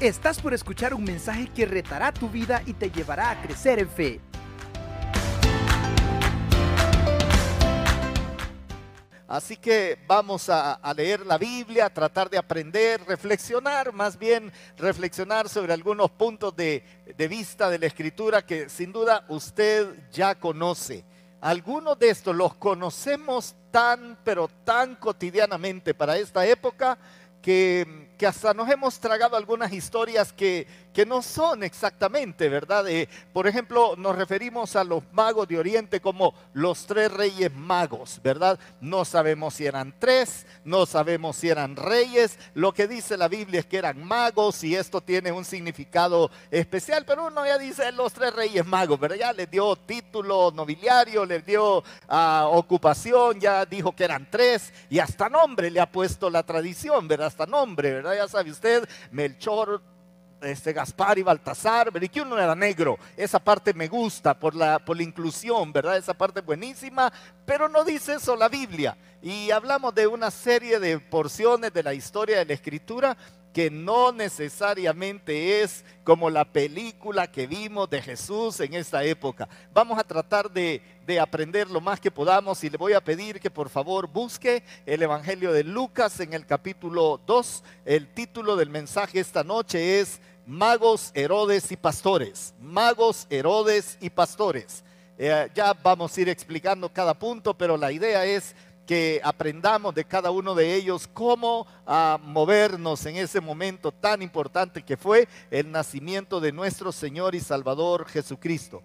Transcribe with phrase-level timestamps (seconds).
[0.00, 3.88] Estás por escuchar un mensaje que retará tu vida y te llevará a crecer en
[3.88, 4.20] fe.
[9.26, 15.48] Así que vamos a, leer la Biblia, a tratar de aprender, reflexionar, más bien reflexionar
[15.48, 16.84] sobre algunos puntos de,
[17.16, 21.04] de vista de la escritura que sin duda usted ya conoce.
[21.40, 26.96] Algunos de estos los conocemos tan, pero tan cotidianamente para esta época
[27.42, 30.66] que que hasta nos hemos tragado algunas historias que,
[30.98, 32.84] que no son exactamente, ¿verdad?
[33.32, 38.58] por ejemplo, nos referimos a los magos de Oriente como los tres reyes magos, ¿verdad?
[38.80, 42.36] No sabemos si eran tres, no sabemos si eran reyes.
[42.54, 47.04] Lo que dice la Biblia es que eran magos y esto tiene un significado especial,
[47.06, 49.18] pero uno ya dice los tres reyes magos, ¿verdad?
[49.18, 54.98] Ya les dio título nobiliario, les dio ah, ocupación, ya dijo que eran tres y
[54.98, 57.28] hasta nombre le ha puesto la tradición, ¿verdad?
[57.28, 58.16] Hasta nombre, ¿verdad?
[58.16, 59.80] Ya sabe usted, Melchor,
[60.42, 62.98] este, Gaspar y Baltasar, que uno era negro.
[63.16, 65.96] Esa parte me gusta por la, por la inclusión, ¿verdad?
[65.96, 67.12] Esa parte buenísima,
[67.44, 68.96] pero no dice eso la Biblia.
[69.22, 73.16] Y hablamos de una serie de porciones de la historia de la Escritura
[73.58, 79.48] que no necesariamente es como la película que vimos de Jesús en esta época.
[79.74, 80.80] Vamos a tratar de,
[81.20, 85.02] aprender lo más que podamos y le voy a pedir que por favor busque el
[85.02, 87.64] Evangelio de Lucas en el capítulo 2.
[87.84, 92.54] El título del mensaje esta noche es Magos, Herodes y Pastores.
[92.60, 94.84] Magos, Herodes y Pastores.
[95.18, 98.54] Eh, ya vamos a ir explicando cada punto, pero la idea es
[98.88, 104.82] que aprendamos de cada uno de ellos cómo ah, movernos en ese momento tan importante
[104.82, 108.82] que fue el nacimiento de nuestro Señor y Salvador Jesucristo.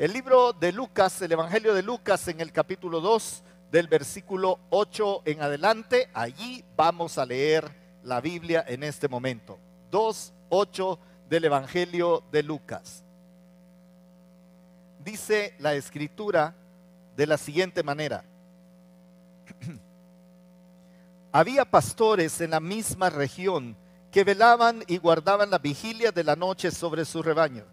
[0.00, 5.22] El libro de Lucas, el Evangelio de Lucas en el capítulo 2 del versículo 8
[5.26, 7.70] en adelante, allí vamos a leer
[8.02, 9.60] la Biblia en este momento.
[9.92, 13.04] 2, 8 del Evangelio de Lucas.
[15.04, 16.56] Dice la escritura
[17.16, 18.24] de la siguiente manera.
[21.32, 23.76] Había pastores en la misma región
[24.10, 27.64] que velaban y guardaban la vigilia de la noche sobre su rebaño.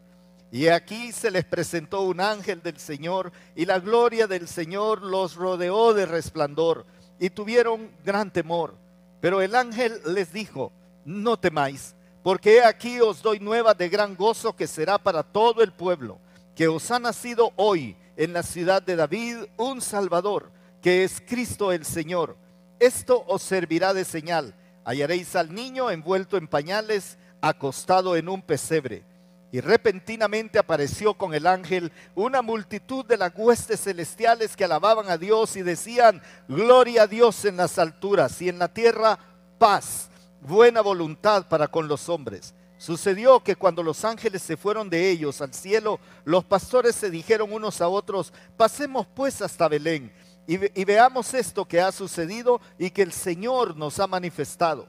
[0.51, 5.35] Y aquí se les presentó un ángel del Señor y la gloria del Señor los
[5.35, 6.85] rodeó de resplandor
[7.19, 8.75] y tuvieron gran temor.
[9.22, 10.72] Pero el ángel les dijo,
[11.05, 15.72] no temáis, porque aquí os doy nueva de gran gozo que será para todo el
[15.72, 16.19] pueblo,
[16.55, 20.51] que os ha nacido hoy en la ciudad de David un Salvador
[20.84, 22.36] que es Cristo el Señor.
[22.78, 24.54] Esto os servirá de señal.
[24.84, 29.06] Hallaréis al niño envuelto en pañales, acostado en un pesebre.
[29.54, 35.18] Y repentinamente apareció con el ángel una multitud de las huestes celestiales que alababan a
[35.18, 39.18] Dios y decían, gloria a Dios en las alturas y en la tierra
[39.58, 40.10] paz,
[40.42, 42.54] buena voluntad para con los hombres.
[42.78, 47.54] Sucedió que cuando los ángeles se fueron de ellos al cielo, los pastores se dijeron
[47.54, 50.12] unos a otros, pasemos pues hasta Belén
[50.46, 54.88] y, veamos esto que ha sucedido y que el Señor nos ha manifestado.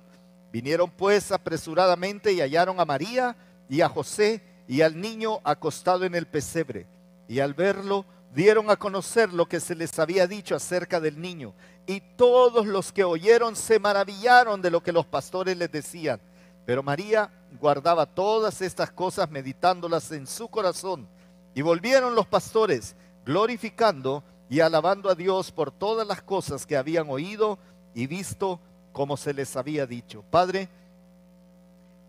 [0.52, 3.36] Vinieron pues apresuradamente y hallaron a María
[3.68, 6.86] y a José y al niño acostado en el pesebre.
[7.28, 8.04] Y al verlo,
[8.34, 11.54] dieron a conocer lo que se les había dicho acerca del niño.
[11.86, 16.20] Y todos los que oyeron se maravillaron de lo que los pastores les decían.
[16.66, 21.08] Pero María guardaba todas estas cosas meditándolas en su corazón.
[21.54, 27.08] Y volvieron los pastores, glorificando y alabando a Dios por todas las cosas que habían
[27.08, 27.58] oído
[27.94, 28.60] y visto
[28.92, 30.22] como se les había dicho.
[30.30, 30.68] Padre,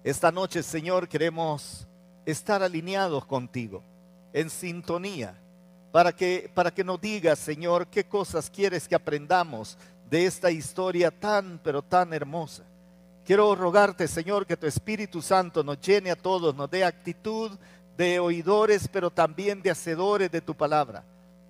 [0.03, 1.87] esta noche, Señor, queremos
[2.25, 3.83] estar alineados contigo,
[4.33, 5.39] en sintonía,
[5.91, 9.77] para que, para que nos digas, Señor, qué cosas quieres que aprendamos
[10.09, 12.63] de esta historia tan, pero tan hermosa.
[13.23, 17.51] Quiero rogarte, Señor, que tu Espíritu Santo nos llene a todos, nos dé actitud
[17.97, 21.03] de oidores, pero también de hacedores de tu palabra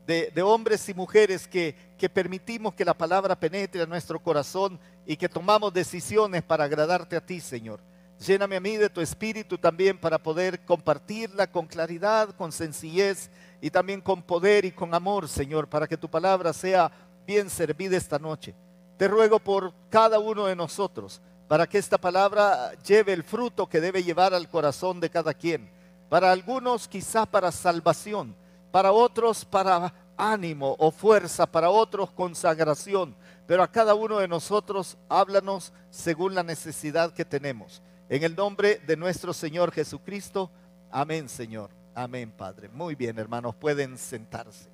[0.06, 1.76] de, hombres y mujeres que,
[2.14, 7.26] permitimos que la palabra penetre a nuestro corazón y que tomamos decisiones para agradarte a
[7.26, 7.80] ti, Señor.
[8.20, 13.30] Lléname a mí de tu espíritu también para poder compartirla con claridad, con sencillez
[13.60, 16.92] y también con poder y con amor, Señor, para que tu palabra sea
[17.26, 18.54] bien servida esta noche.
[18.98, 23.82] Te ruego por cada uno de nosotros, para que esta palabra lleve el fruto que
[23.82, 25.70] debe llevar al corazón de cada quien.
[26.08, 28.36] Para algunos quizá para salvación,
[28.76, 33.16] para otros para ánimo o fuerza, para otros consagración,
[33.48, 37.82] pero a cada uno de nosotros háblanos según la necesidad que tenemos.
[38.10, 40.52] En el nombre de nuestro Señor Jesucristo,
[40.92, 42.68] amén Señor, amén Padre.
[42.68, 44.68] Muy bien hermanos, pueden sentarse,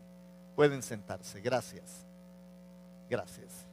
[0.56, 2.04] pueden sentarse, gracias,
[3.08, 3.68] gracias.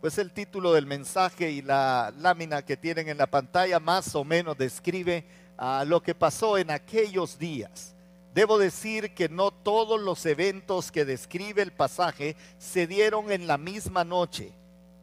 [0.00, 4.24] pues el título del mensaje y la lámina que tienen en la pantalla más o
[4.24, 5.24] menos describe
[5.56, 7.95] a lo que pasó en aquellos días.
[8.36, 13.56] Debo decir que no todos los eventos que describe el pasaje se dieron en la
[13.56, 14.52] misma noche.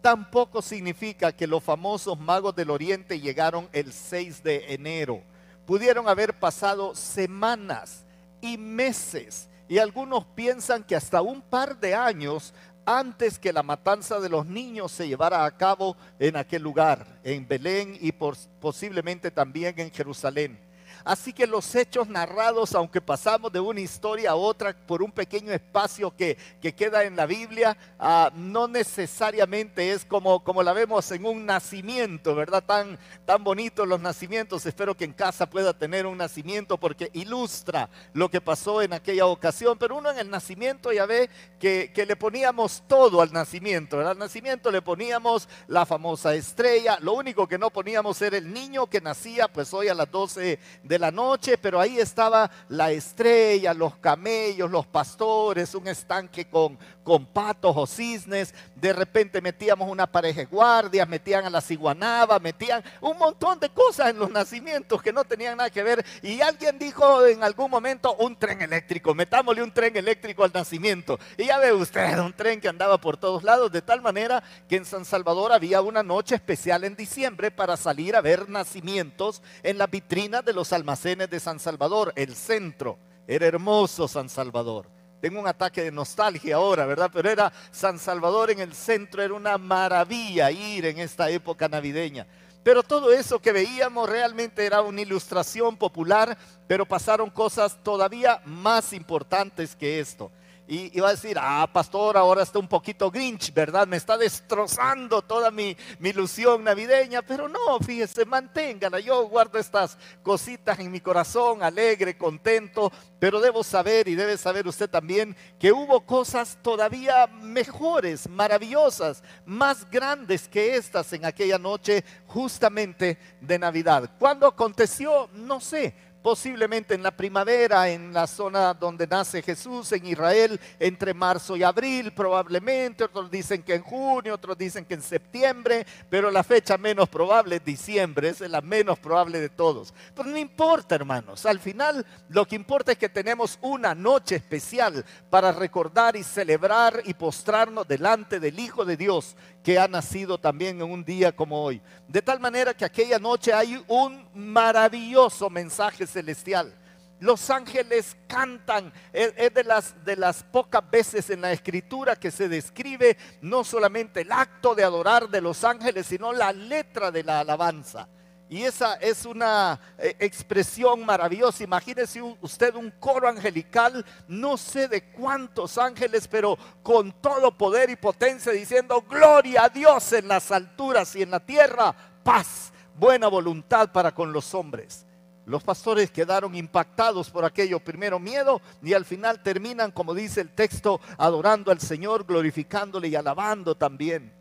[0.03, 5.23] Tampoco significa que los famosos magos del Oriente llegaron el 6 de enero.
[5.65, 8.05] Pudieron haber pasado semanas
[8.39, 12.53] y meses y algunos piensan que hasta un par de años
[12.85, 17.47] antes que la matanza de los niños se llevara a cabo en aquel lugar, en
[17.47, 20.71] Belén y posiblemente también en Jerusalén.
[21.05, 25.51] Así que los hechos narrados, aunque pasamos de una historia a otra por un pequeño
[25.51, 26.37] espacio que,
[26.75, 32.33] queda en la Biblia, ah, no necesariamente es como, como la vemos en un nacimiento,
[32.35, 32.63] ¿verdad?
[32.63, 34.65] Tan, tan bonitos los nacimientos.
[34.65, 39.25] Espero que en casa pueda tener un nacimiento porque ilustra lo que pasó en aquella
[39.25, 39.77] ocasión.
[39.77, 41.29] Pero uno en el nacimiento ya ve
[41.59, 44.13] que, que le poníamos todo al nacimiento, ¿verdad?
[44.13, 46.97] Al nacimiento le poníamos la famosa estrella.
[47.01, 50.59] Lo único que no poníamos era el niño que nacía, pues hoy a las 12
[50.83, 56.45] de de la noche, pero ahí estaba la estrella, los camellos, los pastores, un estanque
[56.45, 58.53] con, con patos o cisnes.
[58.75, 63.69] De repente metíamos una pareja de guardias, metían a la ciguanaba, metían un montón de
[63.69, 66.05] cosas en los nacimientos que no tenían nada que ver.
[66.21, 71.17] Y alguien dijo en algún momento un tren eléctrico, metámosle un tren eléctrico al nacimiento.
[71.39, 74.75] Y ya ve usted, un tren que andaba por todos lados, de tal manera que
[74.75, 79.79] en San Salvador había una noche especial en diciembre para salir a ver nacimientos en
[79.79, 82.99] la vitrina de los almacenes de San Salvador, el centro.
[83.25, 84.89] Era hermoso San Salvador.
[85.21, 87.09] Tengo un ataque de nostalgia ahora, ¿verdad?
[87.13, 92.27] Pero era San Salvador en el centro, era una maravilla ir en esta época navideña.
[92.65, 96.37] Pero todo eso que veíamos realmente era una ilustración popular,
[96.67, 100.31] pero pasaron cosas todavía más importantes que esto.
[100.65, 103.85] Y iba a decir, ah, pastor, ahora está un poquito grinch, ¿verdad?
[103.85, 109.01] Me está destrozando toda mi, ilusión navideña, pero no, fíjese, manténgala.
[109.01, 114.65] Yo guardo estas cositas en mi corazón, alegre, contento, pero debo saber y debe saber
[114.65, 122.05] usted también que hubo cosas todavía mejores, maravillosas, más grandes que estas en aquella noche
[122.25, 124.09] justamente de Navidad.
[124.17, 125.29] ¿Cuándo aconteció?
[125.33, 131.13] No sé posiblemente en la primavera, en la zona donde nace Jesús, en Israel, entre
[131.13, 136.31] marzo y abril, probablemente, otros dicen que en junio, otros dicen que en septiembre, pero
[136.31, 139.93] la fecha menos probable es diciembre, es la menos probable de todos.
[140.15, 145.03] Pero no importa, hermanos, al final lo que importa es que tenemos una noche especial
[145.29, 150.81] para recordar y celebrar y postrarnos delante del Hijo de Dios que ha nacido también
[150.81, 151.81] en un día como hoy.
[152.07, 156.73] De tal manera que aquella noche hay un maravilloso mensaje celestial.
[157.19, 162.49] Los ángeles cantan, es de las, de las pocas veces en la escritura que se
[162.49, 167.39] describe no solamente el acto de adorar de los ángeles, sino la letra de la
[167.39, 168.09] alabanza.
[168.49, 171.63] Y esa es una eh, expresión maravillosa.
[171.63, 177.95] Imagínese usted un coro angelical, no sé de cuántos ángeles, pero con todo poder y
[177.95, 183.91] potencia diciendo, gloria a Dios en las alturas y en la tierra, paz, buena voluntad
[183.91, 185.05] para con los hombres.
[185.45, 190.49] Los pastores quedaron impactados por aquello, primero miedo y al final terminan, como dice el
[190.49, 194.31] texto, adorando al Señor, glorificándole y alabando también.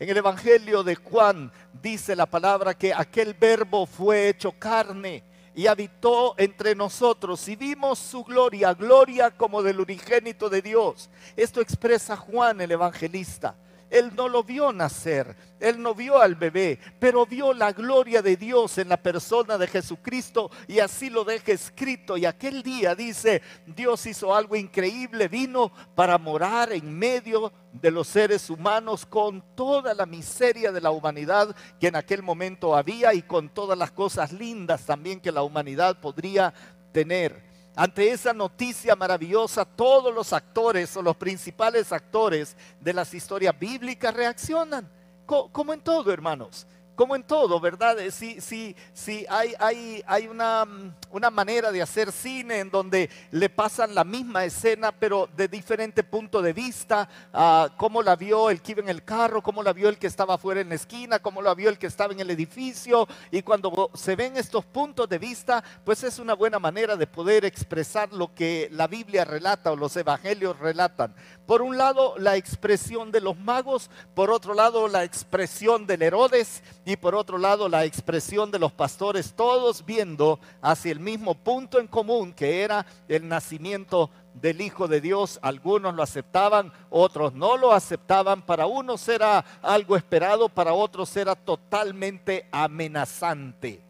[0.00, 1.52] En el Evangelio de Juan
[1.82, 5.22] dice la palabra que aquel verbo fue hecho carne
[5.54, 11.10] y habitó entre nosotros y vimos su gloria, gloria como del unigénito de Dios.
[11.36, 13.54] Esto expresa Juan el evangelista.
[13.90, 18.36] Él no lo vio nacer, él no vio al bebé, pero vio la gloria de
[18.36, 22.16] Dios en la persona de Jesucristo y así lo deja escrito.
[22.16, 28.08] Y aquel día dice, Dios hizo algo increíble, vino para morar en medio de los
[28.08, 33.22] seres humanos con toda la miseria de la humanidad que en aquel momento había y
[33.22, 36.52] con todas las cosas lindas también que la humanidad podría
[36.92, 37.47] tener.
[37.80, 44.12] Ante esa noticia maravillosa, todos los actores o los principales actores de las historias bíblicas
[44.12, 44.90] reaccionan,
[45.24, 46.66] como en todo, hermanos
[46.98, 47.96] como en todo, ¿verdad?
[48.10, 50.66] Si, si, si hay, hay, hay una,
[51.12, 56.02] una, manera de hacer cine en donde le pasan la misma escena, pero de diferente
[56.02, 59.72] punto de vista, uh, cómo la vio el que iba en el carro, cómo la
[59.72, 62.18] vio el que estaba fuera en la esquina, cómo la vio el que estaba en
[62.18, 66.96] el edificio, y cuando se ven estos puntos de vista, pues es una buena manera
[66.96, 71.14] de poder expresar lo que la Biblia relata o los evangelios relatan.
[71.46, 76.62] Por un lado, la expresión de los magos, por otro lado, la expresión del Herodes,
[76.88, 81.78] y por otro lado la expresión de los pastores, todos viendo hacia el mismo punto
[81.78, 85.38] en común que era el nacimiento del Hijo de Dios.
[85.42, 88.40] Algunos lo aceptaban, otros no lo aceptaban.
[88.40, 93.82] Para unos era algo esperado, para otros era totalmente amenazante.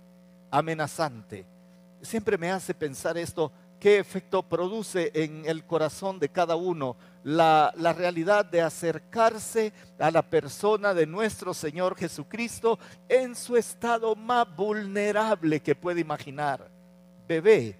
[0.50, 1.47] Amenazante.
[2.02, 7.73] Siempre me hace pensar esto, qué efecto produce en el corazón de cada uno la,
[7.76, 14.47] la, realidad de acercarse a la persona de nuestro Señor Jesucristo en su estado más
[14.56, 16.70] vulnerable que puede imaginar.
[17.26, 17.76] Bebé,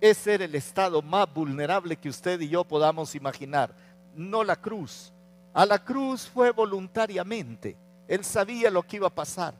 [0.00, 3.74] ese era el estado más vulnerable que usted y yo podamos imaginar,
[4.14, 5.12] no la cruz.
[5.54, 7.76] A la cruz fue voluntariamente.
[8.08, 9.54] Él sabía lo que iba a pasar.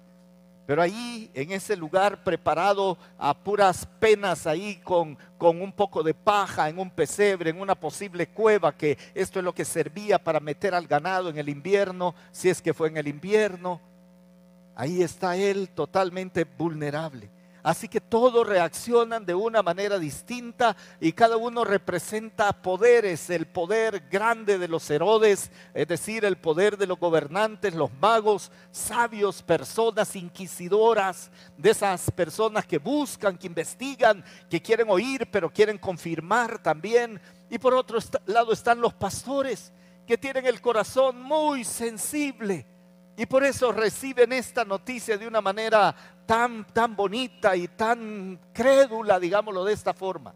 [0.66, 6.14] Pero ahí, en ese lugar preparado a puras penas, ahí con, con, un poco de
[6.14, 10.38] paja, en un pesebre, en una posible cueva, que esto es lo que servía para
[10.38, 13.80] meter al ganado en el invierno, si es que fue en el invierno,
[14.76, 17.28] ahí está él totalmente vulnerable.
[17.62, 24.08] Así que todos reaccionan de una manera distinta y cada uno representa poderes, el poder
[24.10, 30.16] grande de los Herodes, es decir, el poder de los gobernantes, los magos, sabios, personas
[30.16, 37.20] inquisidoras, de esas personas que buscan, que investigan, que quieren oír, pero quieren confirmar también.
[37.48, 39.72] Y por otro lado están los pastores,
[40.04, 42.66] que tienen el corazón muy sensible
[43.16, 49.20] y por eso reciben esta noticia de una manera tan, tan bonita y tan crédula,
[49.20, 50.34] digámoslo de esta forma.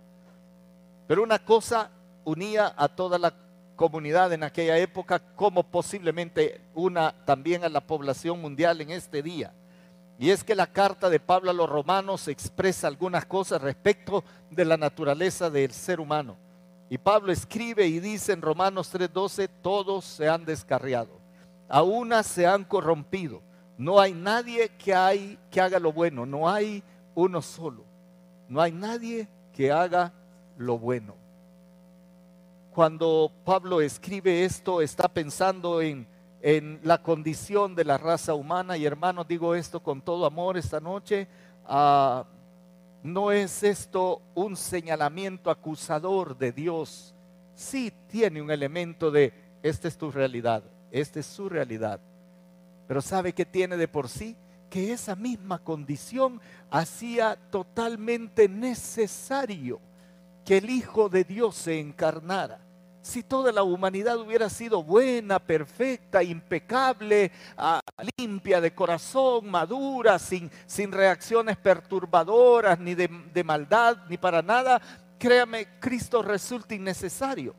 [1.06, 1.90] Pero una cosa
[2.24, 3.32] unía a toda la
[3.76, 9.54] comunidad en aquella época, como posiblemente una también a la población mundial en este día.
[10.18, 14.64] Y es que la carta de Pablo a los romanos expresa algunas cosas respecto de
[14.64, 16.36] la naturaleza del ser humano.
[16.88, 21.25] Y Pablo escribe y dice en Romanos 3:12, todos se han descarriado
[21.68, 23.42] a unas se han corrompido.
[23.78, 26.82] No hay nadie que, hay, que haga lo bueno, no hay
[27.14, 27.84] uno solo.
[28.48, 30.12] No hay nadie que haga
[30.56, 31.14] lo bueno.
[32.72, 36.06] Cuando Pablo escribe esto, está pensando en,
[36.42, 38.76] en la condición de la raza humana.
[38.76, 41.26] Y hermanos, digo esto con todo amor esta noche.
[41.64, 42.24] Ah,
[43.02, 47.14] no es esto un señalamiento acusador de Dios.
[47.54, 49.32] Sí tiene un elemento de,
[49.62, 52.00] esta es tu realidad, esta es su realidad.
[52.86, 54.36] Pero ¿sabe qué tiene de por sí?
[54.70, 56.40] Que esa misma condición
[56.70, 59.80] hacía totalmente necesario
[60.44, 62.60] que el Hijo de Dios se encarnara.
[63.02, 67.80] Si toda la humanidad hubiera sido buena, perfecta, impecable, ah,
[68.16, 74.80] limpia de corazón, madura, sin, sin reacciones perturbadoras, ni de, de maldad, ni para nada,
[75.18, 77.54] créame, Cristo resulta innecesario.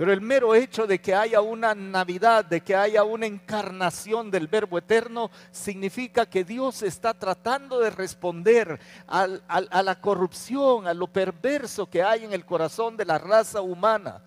[0.00, 4.46] Pero el mero hecho de que haya una Navidad, de que haya una encarnación del
[4.46, 11.84] Verbo Eterno, significa que Dios está tratando de responder a la corrupción, a lo perverso
[11.84, 14.22] que hay en el corazón de la raza humana.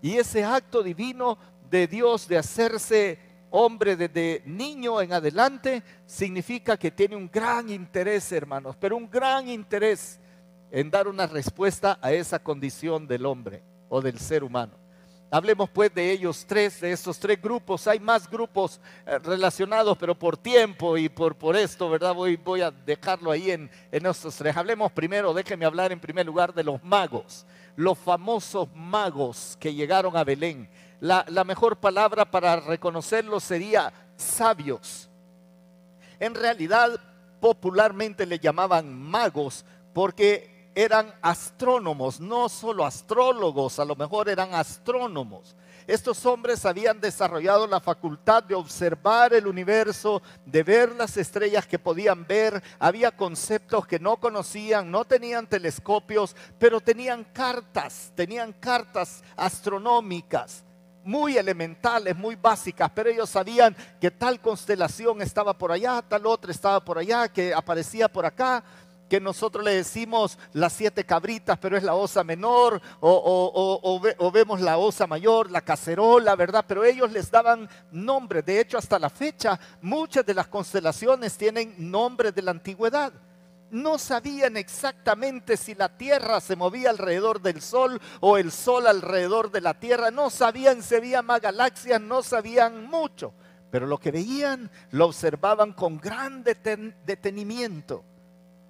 [0.00, 1.36] Y ese acto divino
[1.68, 3.18] de Dios de hacerse
[3.50, 9.46] hombre desde niño en adelante, significa que tiene un gran interés, hermanos, pero un gran
[9.46, 10.20] interés
[10.70, 14.87] en dar una respuesta a esa condición del hombre o del ser humano.
[15.30, 17.86] Hablemos pues de ellos tres, de estos tres grupos.
[17.86, 22.14] Hay más grupos eh, relacionados, pero por tiempo y por, por esto, ¿verdad?
[22.14, 24.56] Voy, voy a dejarlo ahí en, en estos tres.
[24.56, 27.44] Hablemos primero, déjenme hablar en primer lugar de los magos,
[27.76, 30.68] los famosos magos que llegaron a Belén.
[30.98, 35.10] La, la mejor palabra para reconocerlos sería sabios.
[36.18, 36.98] En realidad,
[37.38, 45.56] popularmente le llamaban magos porque eran astrónomos, no solo astrólogos, a lo mejor eran astrónomos.
[45.88, 51.80] Estos hombres habían desarrollado la facultad de observar el universo, de ver las estrellas que
[51.80, 52.62] podían ver.
[52.78, 60.62] Había conceptos que no conocían, no tenían telescopios, pero tenían cartas, tenían cartas astronómicas
[61.02, 66.52] muy elementales, muy básicas, pero ellos sabían que tal constelación estaba por allá, tal otra
[66.52, 68.62] estaba por allá, que aparecía por acá
[69.08, 74.78] que nosotros le decimos las siete cabritas, pero es la osa menor, o, vemos la
[74.78, 76.64] osa mayor, la cacerola, ¿verdad?
[76.68, 78.42] Pero ellos les daban nombre.
[78.42, 83.12] De hecho, hasta la fecha, muchas de las constelaciones tienen nombre de la antigüedad.
[83.70, 89.50] No sabían exactamente si la Tierra se movía alrededor del Sol o el Sol alrededor
[89.50, 90.10] de la Tierra.
[90.10, 93.34] No sabían si había más galaxias, no sabían mucho.
[93.70, 98.04] Pero lo que veían lo observaban con gran detenimiento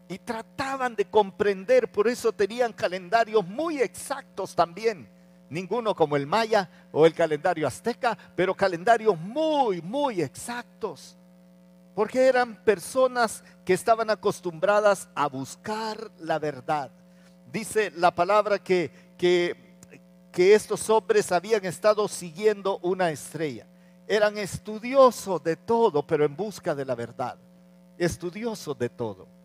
[0.09, 5.09] y trataban de comprender, por eso tenían calendarios muy exactos también.
[5.50, 11.17] Ninguno como el maya o el calendario azteca, pero calendarios muy, muy exactos.
[11.95, 16.91] Porque eran personas que estaban acostumbradas a buscar la verdad.
[17.50, 19.69] Dice la palabra que, que,
[20.37, 23.67] estos hombres habían estado siguiendo una estrella.
[24.07, 27.37] Eran estudiosos de todo, pero en busca de la verdad.
[27.99, 29.38] Estudiosos de todo.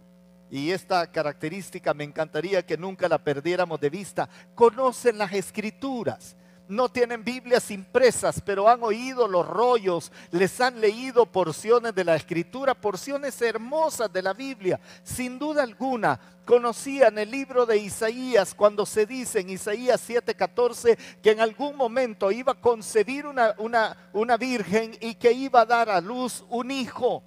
[0.54, 4.30] Y esta característica me encantaría que nunca la perdiéramos de vista.
[4.54, 6.36] Conocen las escrituras
[6.70, 12.16] no tienen Biblias impresas, pero han oído los rollos, les han leído porciones de la
[12.16, 14.80] escritura, porciones hermosas de la Biblia.
[15.04, 21.32] Sin duda alguna, conocían el libro de Isaías cuando se dice en Isaías 7:14 que
[21.32, 25.90] en algún momento iba a concebir una, una, una virgen y que iba a dar
[25.90, 27.24] a luz un hijo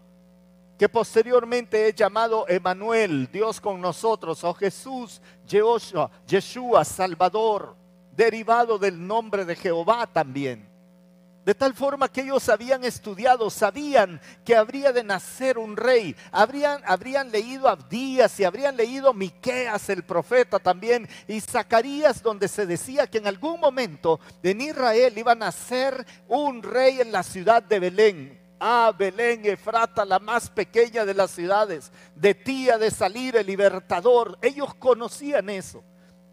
[0.79, 7.77] que posteriormente es llamado Emanuel, Dios con nosotros, o Jesús, Yeshua, Yeshua, Salvador
[8.17, 10.75] derivado del nombre de Jehová también.
[11.45, 16.17] De tal forma que ellos habían estudiado, sabían que habría de nacer un rey.
[16.33, 22.67] Habrían, habrían leído Abdías y habrían leído Miqueas, el profeta también, y Zacarías, donde se
[22.67, 27.63] decía que en algún momento en Israel iba a nacer un rey en la ciudad
[27.63, 28.46] de Belén.
[28.59, 34.39] Ah, Belén, Efrata, la más pequeña de las ciudades, de tía de salir el libertador.
[34.43, 35.83] Ellos conocían eso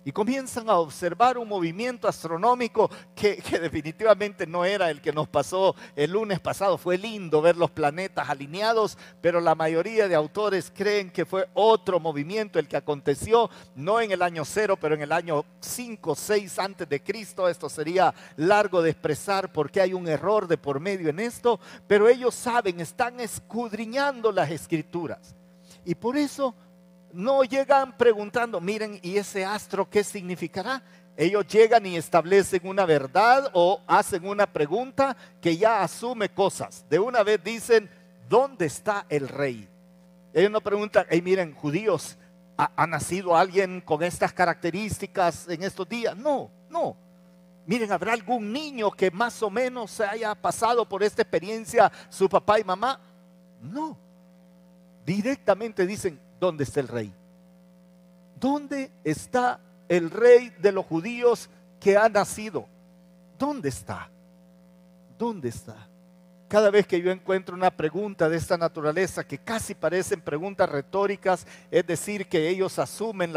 [0.05, 5.75] y comienzan a observar un movimiento astronómico que, definitivamente no era el que nos pasó
[5.95, 6.77] el lunes pasado.
[6.77, 11.99] Fue lindo ver los planetas alineados, pero la mayoría de autores creen que fue otro
[11.99, 16.59] movimiento el que aconteció, no en el año cero, pero en el año 5, 6
[16.59, 17.47] antes de Cristo.
[17.47, 22.09] Esto sería largo de expresar porque hay un error de por medio en esto, pero
[22.09, 25.35] ellos saben, están escudriñando las escrituras.
[25.85, 26.55] Y por eso
[27.13, 30.81] no llegan preguntando, miren, ¿y ese astro qué significará?
[31.15, 36.85] Ellos llegan y establecen una verdad o hacen una pregunta que ya asume cosas.
[36.89, 37.89] De una vez dicen,
[38.27, 39.69] ¿dónde está el rey?
[40.33, 42.17] Ellos no preguntan, hey, miren, judíos,
[42.57, 46.17] ¿ha, nacido alguien con estas características en estos días?
[46.17, 46.97] No, no.
[47.67, 52.27] Miren, ¿habrá algún niño que más o menos se haya pasado por esta experiencia, su
[52.27, 52.99] papá y mamá?
[53.61, 53.99] No.
[55.05, 57.13] Directamente dicen, ¿dónde está el rey?
[58.37, 62.67] ¿Dónde está el rey de los judíos que ha nacido?
[63.39, 64.09] ¿Dónde está?
[65.17, 65.87] ¿Dónde está?
[66.49, 71.47] Cada vez que yo encuentro una pregunta de esta naturaleza que casi parecen preguntas retóricas,
[71.71, 73.31] es decir, que ellos asumen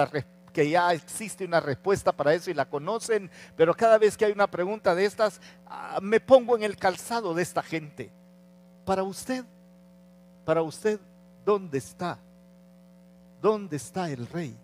[0.53, 4.33] que ya existe una respuesta para eso y la conocen, pero cada vez que hay
[4.33, 8.11] una pregunta de estas, ah, me pongo en el calzado de esta gente.
[8.85, 9.45] Para usted,
[10.45, 10.99] para usted,
[11.45, 12.19] ¿dónde está
[13.41, 14.57] ¿dónde está el rey?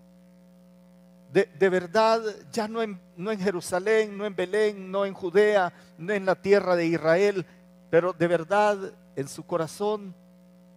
[1.33, 2.21] De, verdad,
[2.53, 6.35] ya no en, no en Jerusalén, no en Belén, no en Judea, no en la
[6.35, 7.47] tierra de Israel,
[7.89, 10.15] pero de verdad en su corazón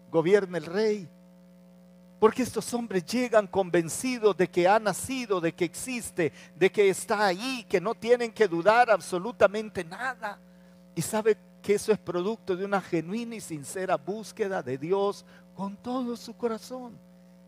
[0.10, 1.10] gobierna el rey.
[2.19, 7.25] Porque estos hombres llegan convencidos de que ha nacido, de que existe, de que está
[7.25, 10.39] ahí, que no tienen que dudar absolutamente nada.
[10.95, 15.75] Y sabe que eso es producto de una genuina y sincera búsqueda de Dios con
[15.75, 16.97] todo su corazón.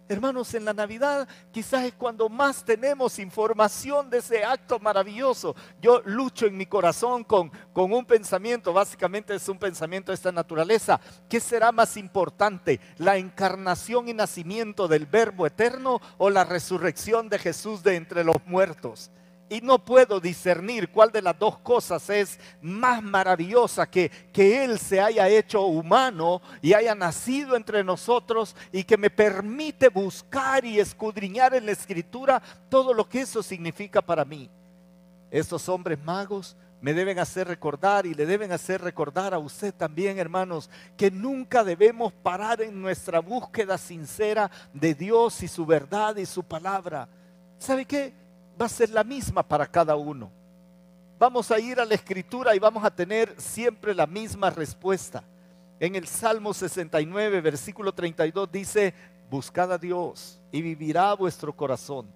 [0.10, 5.56] Hermanos, en la Navidad quizás es cuando más tenemos información de ese acto maravilloso.
[5.82, 10.32] Yo lucho en mi corazón con, con un pensamiento, básicamente es un pensamiento de esta
[10.32, 11.00] naturaleza.
[11.28, 17.40] ¿Qué será más importante, la encarnación y nacimiento del Verbo eterno o la resurrección de
[17.40, 19.12] Jesús de entre los muertos?
[19.50, 24.78] Y no puedo discernir cuál de las dos cosas es más maravillosa que que Él
[24.78, 30.80] se haya hecho humano y haya nacido entre nosotros y que me permite buscar y
[30.80, 34.48] escudriñar en la escritura todo lo que eso significa para mí.
[35.32, 40.20] Estos hombres magos me deben hacer recordar y le deben hacer recordar a usted también,
[40.20, 46.28] hermanos, que nunca debemos parar en nuestra búsqueda sincera de Dios y su verdad y
[46.28, 47.10] su palabra.
[47.58, 48.14] ¿Sabe qué?
[48.60, 50.32] Va a ser la misma para cada uno.
[51.20, 55.24] Vamos a ir a la escritura y vamos a tener siempre la misma respuesta.
[55.80, 58.94] En el Salmo 69, versículo 32 dice,
[59.30, 62.08] buscad a Dios y vivirá vuestro corazón.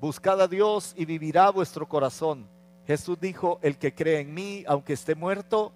[0.00, 2.46] Buscad a Dios y vivirá vuestro corazón.
[2.86, 5.72] Jesús dijo, el que cree en mí, aunque esté muerto,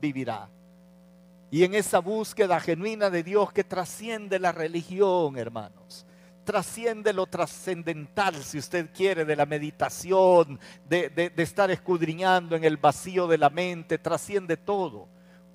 [0.00, 0.48] vivirá.
[1.50, 6.04] Y en esa búsqueda genuina de Dios que trasciende la religión, hermanos,
[6.48, 10.58] trasciende lo trascendental, si usted quiere, de la meditación,
[10.88, 15.08] de, estar escudriñando en el vacío de la mente, trasciende todo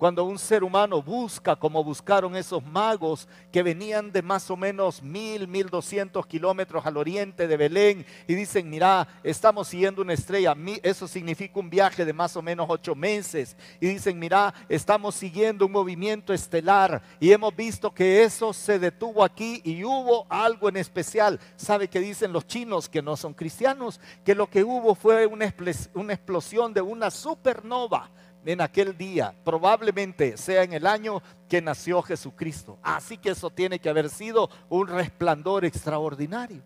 [0.04, 5.02] cuando un ser humano busca, como buscaron esos magos que venían de más o menos
[5.02, 10.54] mil, mil doscientos kilómetros al oriente de Belén y dicen, mira, estamos siguiendo una estrella,
[10.82, 13.56] eso significa un viaje de más o menos ocho meses.
[13.80, 19.24] Y dicen, mira, estamos siguiendo un movimiento estelar y hemos visto que eso se detuvo
[19.24, 21.40] aquí y hubo algo en especial.
[21.56, 23.98] ¿Sabe qué dicen los chinos que no son cristianos?
[24.22, 28.10] Que lo que hubo fue una explosión de una supernova
[28.44, 32.78] en aquel día, probablemente sea en el año que nació Jesucristo.
[32.82, 36.62] Así que eso tiene que haber sido un resplandor extraordinario.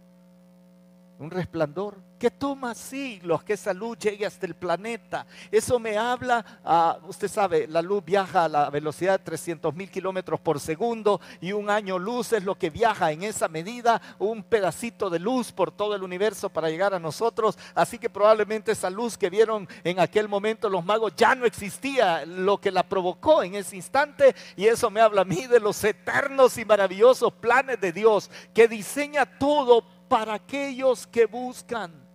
[1.19, 5.27] Un resplandor que toma siglos que esa luz llegue hasta el planeta.
[5.51, 9.91] Eso me habla, a, usted sabe, la luz viaja a la velocidad de 300 mil
[9.91, 14.43] kilómetros por segundo y un año luz es lo que viaja en esa medida, un
[14.43, 17.57] pedacito de luz por todo el universo para llegar a nosotros.
[17.75, 22.27] Así que probablemente esa luz que vieron en aquel momento los magos ya no existía,
[22.27, 24.35] lo que la provocó en ese instante.
[24.57, 28.69] Y eso me habla a mí de los eternos y maravillosos planes de Dios que
[28.69, 32.09] diseña todo para aquellos que buscan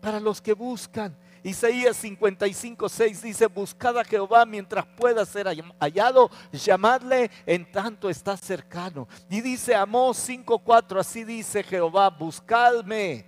[0.00, 1.16] para los que buscan.
[1.42, 5.46] Isaías 55, 6 dice, buscad a Jehová mientras pueda ser
[5.78, 9.08] hallado, llamadle en tanto está cercano.
[9.30, 13.24] Y dice Amós 5, 4, así dice Jehová, buscadme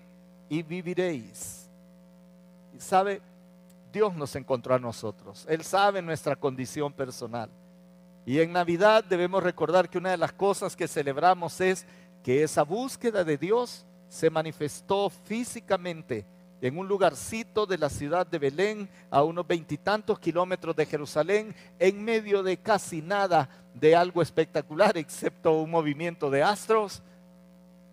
[0.48, 1.68] y viviréis.
[2.74, 3.22] Y sabe,
[3.92, 5.46] Dios nos encontró a nosotros.
[5.48, 7.48] Él sabe nuestra condición personal.
[8.26, 11.86] Y en Navidad debemos recordar que una de las cosas que celebramos es
[12.22, 16.26] que esa búsqueda de Dios se manifestó físicamente
[16.60, 22.04] en un lugarcito de la ciudad de Belén, a unos veintitantos kilómetros de Jerusalén, en
[22.04, 27.02] medio de casi nada de algo espectacular, excepto un movimiento de astros.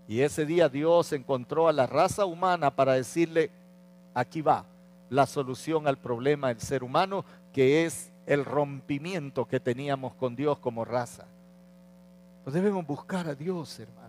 [0.08, 3.52] Y ese día Dios encontró a la raza humana para decirle,
[4.13, 4.66] aquí va
[5.10, 10.60] la solución al problema del ser humano, que es el rompimiento que teníamos con Dios
[10.60, 11.26] como raza.
[12.44, 14.07] Pues debemos buscar a Dios, hermanos.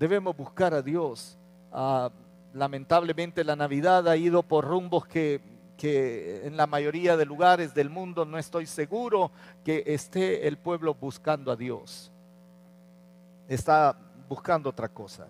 [0.00, 1.36] Debemos buscar a Dios.
[1.70, 2.10] Ah,
[2.54, 5.42] lamentablemente la Navidad ha ido por rumbos que,
[6.42, 9.30] en la mayoría de lugares del mundo no estoy seguro
[9.62, 12.10] que esté el pueblo buscando a Dios.
[13.46, 13.94] Está
[14.26, 15.26] buscando otra cosa.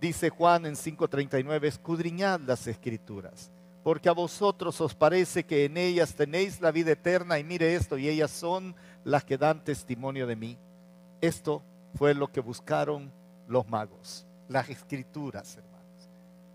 [0.00, 3.50] Dice Juan en 5:39, escudriñad las escrituras,
[3.82, 7.98] porque a vosotros os parece que en ellas tenéis la vida eterna y mire esto,
[7.98, 10.56] y ellas son las que dan testimonio de mí.
[11.20, 13.12] Esto fue lo que buscaron
[13.46, 15.78] los magos las escrituras, hermanos.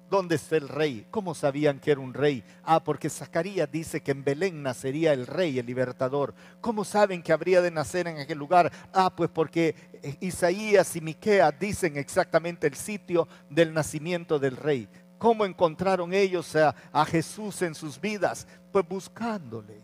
[0.10, 1.08] ¿Dónde está el rey?
[1.10, 2.44] ¿Cómo sabían que era un rey?
[2.64, 6.36] Ah, porque Zacarías dice que en Belén nacería el rey, el libertador.
[6.62, 8.72] ¿Cómo saben que habría de nacer en aquel lugar?
[8.94, 9.76] Ah, pues porque
[10.20, 14.88] Isaías y Miqueas dicen exactamente el sitio del nacimiento del rey.
[15.18, 18.46] ¿Cómo encontraron ellos a, a Jesús en sus vidas?
[18.72, 19.82] Pues buscándole,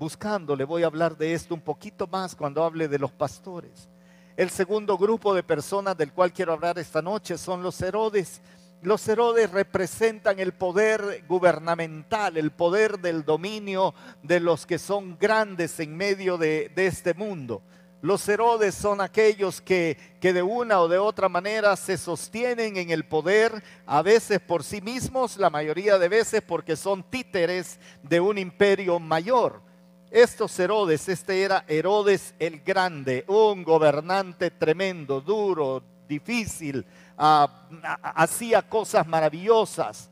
[0.00, 0.64] buscándole.
[0.64, 3.88] Voy a hablar de esto un poquito más cuando hable de los pastores.
[4.40, 8.40] El segundo grupo de personas del cual quiero hablar esta noche son los Herodes.
[8.80, 15.78] Los Herodes representan el poder gubernamental, el poder del dominio de los que son grandes
[15.78, 17.60] en medio de, este mundo.
[18.00, 22.88] Los Herodes son aquellos que, que, de una o de otra manera se sostienen en
[22.88, 28.20] el poder, a veces por sí mismos, la mayoría de veces porque son títeres de
[28.20, 29.60] un imperio mayor.
[30.10, 36.84] Estos Herodes, este era Herodes el Grande, un gobernante tremendo, duro, difícil,
[37.16, 37.48] ah,
[38.02, 40.10] hacía cosas maravillosas.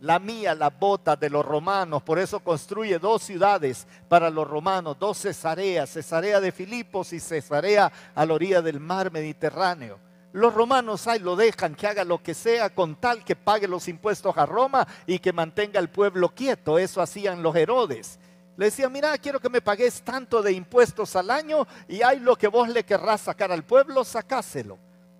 [0.00, 4.96] La mía, la bota de los romanos, por eso construye dos ciudades para los romanos,
[4.98, 10.00] dos Cesareas, Cesarea de Filipos y Cesarea a la orilla del mar Mediterráneo.
[10.32, 13.86] Los romanos ahí lo dejan que haga lo que sea con tal que pague los
[13.86, 16.78] impuestos a Roma y que mantenga el pueblo quieto.
[16.78, 18.18] Eso hacían los Herodes.
[18.56, 22.36] Le decía, mira, quiero que me pagues tanto de impuestos al año y hay lo
[22.36, 24.78] que vos le querrás sacar al pueblo, sacáselo.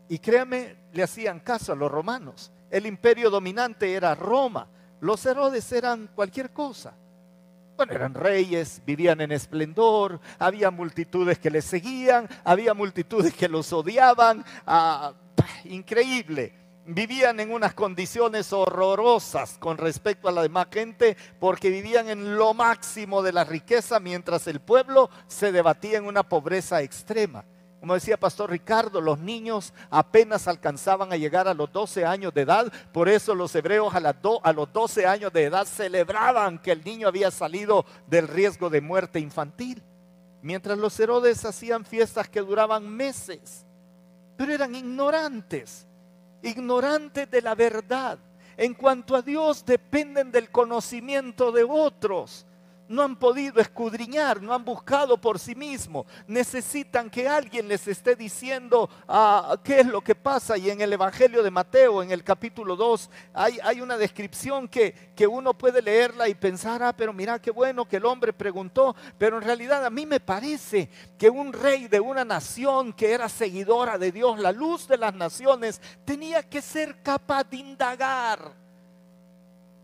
[0.09, 2.51] Y créame, le hacían caso a los romanos.
[2.70, 4.68] El imperio dominante era Roma.
[5.01, 6.94] Los Herodes eran cualquier cosa.
[7.77, 13.70] Bueno, eran reyes, vivían en esplendor, había multitudes que les seguían, había multitudes que los
[13.70, 14.42] odiaban.
[14.66, 15.12] Ah,
[15.64, 22.37] increíble vivían en unas condiciones horrorosas con respecto a la demás gente porque vivían en
[22.37, 27.44] lo máximo de la riqueza mientras el pueblo se debatía en una pobreza extrema.
[27.81, 32.42] Como decía Pastor Ricardo, los niños apenas alcanzaban a llegar a los 12 años de
[32.42, 36.83] edad, por eso los hebreos a, a los 12 años de edad celebraban que el
[36.85, 39.83] niño había salido del riesgo de muerte infantil,
[40.42, 43.66] mientras los Herodes hacían fiestas que duraban meses,
[44.37, 45.87] pero eran ignorantes
[46.42, 48.18] ignorantes de la verdad.
[48.57, 52.45] En cuanto a Dios, dependen del conocimiento de otros.
[52.88, 56.07] No han podido escudriñar, no han buscado por sí mismos.
[56.27, 60.57] Necesitan que alguien les esté diciendo ah, qué es lo que pasa.
[60.57, 64.92] Y en el Evangelio de Mateo, en el capítulo 2, hay, hay una descripción que,
[65.14, 68.94] que, uno puede leerla y pensar, ah, pero mira qué bueno que el hombre preguntó.
[69.18, 73.29] Pero en realidad a mí me parece que un rey de una nación que era
[73.29, 78.65] seguidora de Dios, la luz de las naciones, tenía que ser capaz de indagar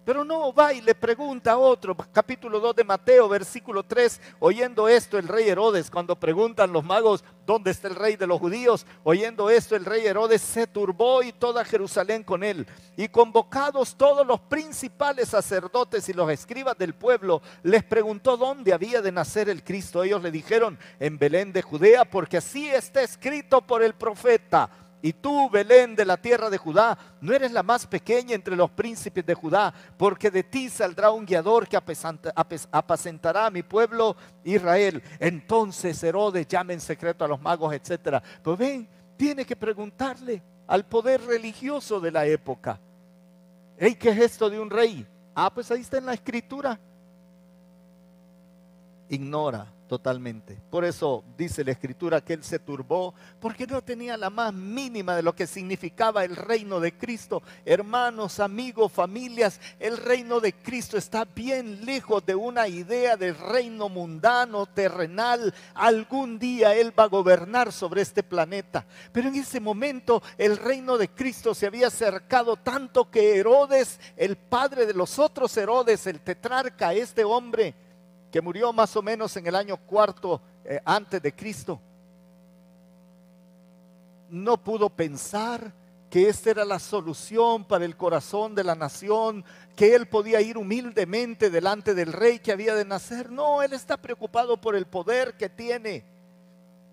[0.05, 4.89] pero no va y le pregunta a otro, capítulo 2 de Mateo, versículo 3, oyendo
[4.89, 8.87] esto el rey Herodes, cuando preguntan los magos, ¿dónde está el rey de los judíos?
[9.05, 12.67] Oyendo esto el rey Herodes se turbó y toda Jerusalén con él.
[12.97, 19.03] Y convocados todos los principales sacerdotes y los escribas del pueblo, les preguntó dónde había
[19.03, 20.03] de nacer el Cristo.
[20.03, 24.69] Ellos le dijeron, en Belén de Judea, porque así está escrito por el profeta.
[25.05, 28.71] Y tú, Belén de la tierra de Judá, no eres la más pequeña entre los
[28.71, 35.03] príncipes de Judá, porque de ti saldrá un guiador que apacentará a mi pueblo Israel.
[35.19, 38.23] Entonces Herodes llama en secreto a los magos, etc.
[38.45, 42.79] Pues ven, tiene que preguntarle al poder religioso de la época.
[43.77, 45.05] ¿qué es esto de un rey?
[45.35, 46.79] Ah, pues ahí está en la escritura.
[49.09, 50.59] Ignora totalmente.
[50.71, 55.15] Por eso dice la escritura que él se turbó porque no tenía la más mínima
[55.15, 57.43] de lo que significaba el reino de Cristo.
[57.67, 63.91] Hermanos, amigos, familias, el reino de Cristo está bien lejos de una idea de reino
[63.91, 65.53] mundano, terrenal.
[65.75, 68.87] Algún día él va a gobernar sobre este planeta.
[69.13, 74.37] Pero en ese momento el reino de Cristo se había acercado tanto que Herodes, el
[74.37, 77.75] padre de los otros Herodes, el tetrarca, este hombre,
[78.33, 81.79] que murió más o menos en el año cuarto eh, antes de Cristo,
[84.31, 85.75] no pudo pensar
[86.09, 89.45] que esta era la solución para el corazón de la nación,
[89.77, 93.31] que él podía ir humildemente delante del rey que había de nacer.
[93.31, 96.05] No, él está preocupado por el poder que tiene.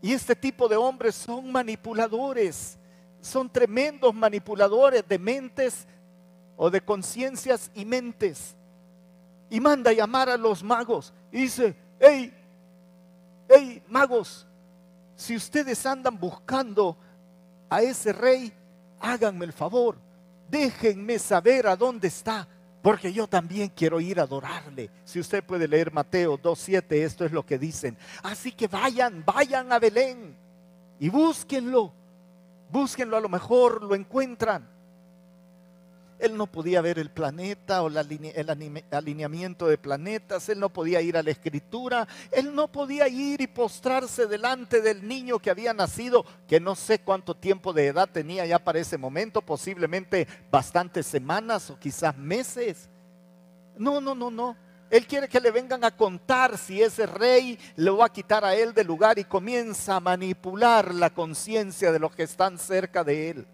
[0.01, 2.77] Y este tipo de hombres son manipuladores,
[3.21, 5.87] son tremendos manipuladores de mentes
[6.57, 8.57] o de conciencias y mentes
[9.49, 12.33] y manda llamar a los magos y dice, hey,
[13.47, 14.45] hey, magos,
[15.15, 16.97] si ustedes andan buscando
[17.69, 18.53] a ese rey,
[18.99, 19.97] háganme el favor,
[20.49, 22.47] déjenme saber a dónde está,
[22.81, 24.89] porque yo también quiero ir a adorarle.
[25.03, 27.97] Si usted puede leer Mateo 2.7, esto es lo que dicen.
[28.23, 30.35] Así que vayan, vayan a Belén
[30.99, 31.91] y búsquenlo,
[32.71, 34.78] búsquenlo, a lo mejor lo encuentran.
[36.19, 37.97] Él no podía ver el planeta o el
[38.91, 43.47] alineamiento de planetas, él no podía ir a la escritura, él no podía ir y
[43.47, 48.45] postrarse delante del niño que había nacido, que no sé cuánto tiempo de edad tenía
[48.45, 52.89] ya para ese momento, posiblemente bastantes semanas o quizás meses.
[53.77, 54.57] No, no, no, no.
[54.89, 58.55] Él quiere que le vengan a contar si ese rey lo va a quitar a
[58.55, 63.29] él del lugar y comienza a manipular la conciencia de los que están cerca de
[63.29, 63.47] él.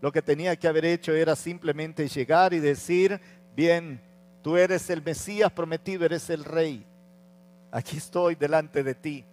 [0.00, 3.20] Lo que tenía que haber hecho era simplemente llegar y decir,
[3.56, 4.00] bien,
[4.42, 6.86] tú eres el Mesías prometido, eres el rey.
[7.70, 9.24] Aquí estoy delante de ti.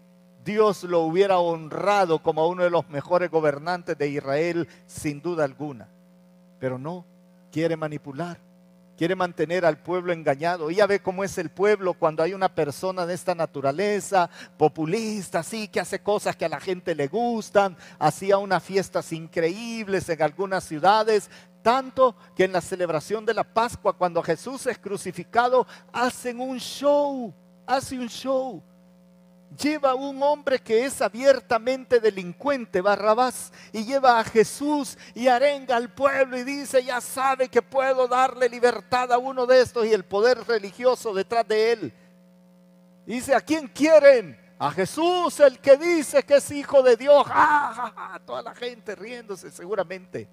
[0.44, 5.88] Dios lo hubiera honrado como uno de los mejores gobernantes de Israel, sin duda alguna.
[6.60, 7.06] Pero no,
[7.52, 8.40] quiere manipular
[8.98, 10.72] quiere mantener al pueblo engañado.
[10.72, 15.40] Y ya ve cómo es el pueblo cuando hay una persona de esta naturaleza, populista,
[15.40, 20.22] así, que hace cosas que a la gente le gustan, hacía unas fiestas increíbles en
[20.22, 21.30] algunas ciudades,
[21.62, 27.34] tanto que en la celebración de la Pascua, cuando Jesús es crucificado, hacen un show,
[27.66, 28.64] hace un show
[29.62, 35.94] lleva un hombre que es abiertamente delincuente, Barrabás, y lleva a Jesús y arenga al
[35.94, 40.06] pueblo y dice, ya sabe que puedo darle libertad a uno de estos y el
[40.06, 41.94] poder religioso detrás de él.
[43.06, 44.40] Dice, ¿a quién quieren?
[44.58, 47.26] A Jesús, el que dice que es hijo de Dios.
[48.26, 50.30] Toda la gente riéndose seguramente.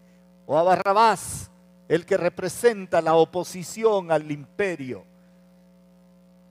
[0.46, 1.50] O a Barrabás,
[1.88, 5.04] el que representa la oposición al imperio.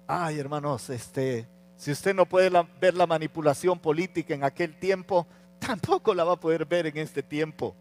[0.06, 1.48] Ay, hermanos, este
[1.82, 5.26] si usted no puede ver la manipulación política en aquel tiempo,
[5.60, 7.76] tampoco la va a poder ver en este tiempo.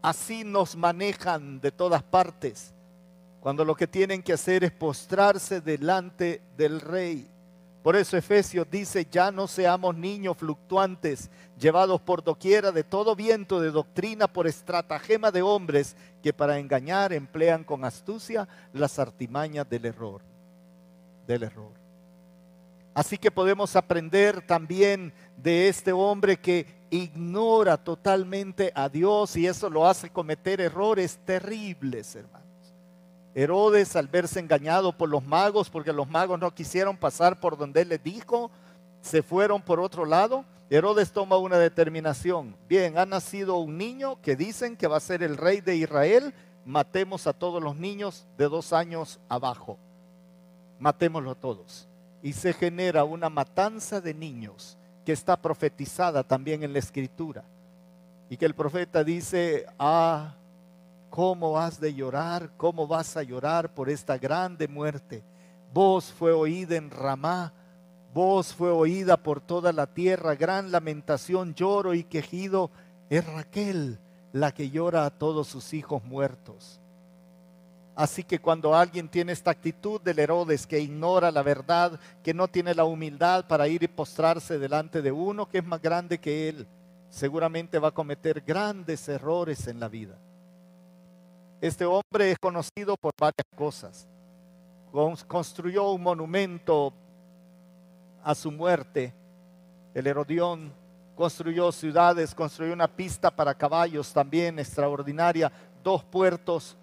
[0.00, 2.72] Así nos manejan de todas partes,
[3.40, 7.28] cuando lo que tienen que hacer es postrarse delante del rey.
[7.82, 13.60] Por eso Efesios dice, ya no seamos niños fluctuantes, llevados por doquiera de todo viento
[13.60, 19.84] de doctrina por estratagema de hombres que para engañar emplean con astucia las artimañas del
[19.84, 20.22] error,
[21.26, 21.79] del error.
[22.94, 29.70] Así que podemos aprender también de este hombre que ignora totalmente a Dios y eso
[29.70, 32.40] lo hace cometer errores terribles, hermanos.
[33.34, 37.82] Herodes, al verse engañado por los magos, porque los magos no quisieron pasar por donde
[37.82, 38.50] él les dijo,
[39.00, 40.44] se fueron por otro lado.
[40.68, 42.56] Herodes toma una determinación.
[42.68, 46.34] Bien, ha nacido un niño que dicen que va a ser el rey de Israel.
[46.64, 49.78] Matemos a todos los niños de dos años abajo.
[50.78, 51.89] Matémoslo todos.
[52.22, 57.44] Y se genera una matanza de niños que está profetizada también en la escritura.
[58.28, 60.36] Y que el profeta dice, ah,
[61.10, 62.52] ¿Cómo has de llorar?
[62.56, 65.24] ¿Cómo vas a llorar por esta grande muerte?
[65.74, 67.52] Voz fue oída en Ramá,
[68.14, 72.70] voz fue oída por toda la tierra, gran lamentación, lloro y quejido.
[73.10, 73.98] Es Raquel
[74.32, 76.80] la que llora a todos sus hijos muertos.
[78.00, 82.48] Así que cuando alguien tiene esta actitud del Herodes que ignora la verdad, que no
[82.48, 86.48] tiene la humildad para ir y postrarse delante de uno que es más grande que
[86.48, 86.66] él,
[87.10, 90.16] seguramente va a cometer grandes errores en la vida.
[91.60, 94.08] Este hombre es conocido por varias cosas.
[95.26, 96.94] Construyó un monumento
[98.24, 99.12] a su muerte.
[99.92, 100.72] El Herodión
[101.14, 105.52] construyó ciudades, construyó una pista para caballos también extraordinaria,
[105.84, 106.78] dos puertos,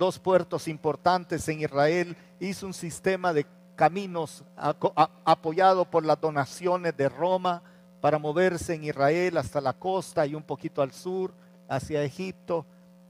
[0.00, 2.16] dos puertos importantes en Israel.
[2.40, 7.62] Hizo un sistema de caminos apoyado por las donaciones de Roma
[8.00, 11.34] para moverse en Israel hasta la costa y un poquito al sur,
[11.68, 12.64] hacia Egipto.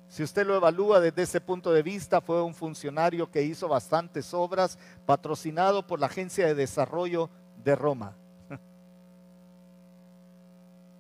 [0.09, 4.35] Si usted lo evalúa desde ese punto de vista, fue un funcionario que hizo bastantes
[4.35, 4.76] obras,
[5.07, 7.31] patrocinado por la Agencia de Desarrollo
[7.64, 8.16] de Roma.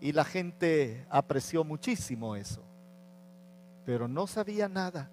[0.00, 2.62] Y la gente apreció muchísimo eso.
[3.84, 5.10] Pero no sabía nada,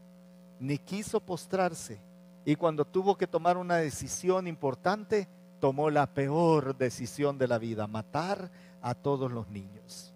[0.59, 1.99] ni quiso postrarse.
[2.45, 5.27] Y cuando tuvo que tomar una decisión importante,
[5.59, 10.13] tomó la peor decisión de la vida, matar a todos los niños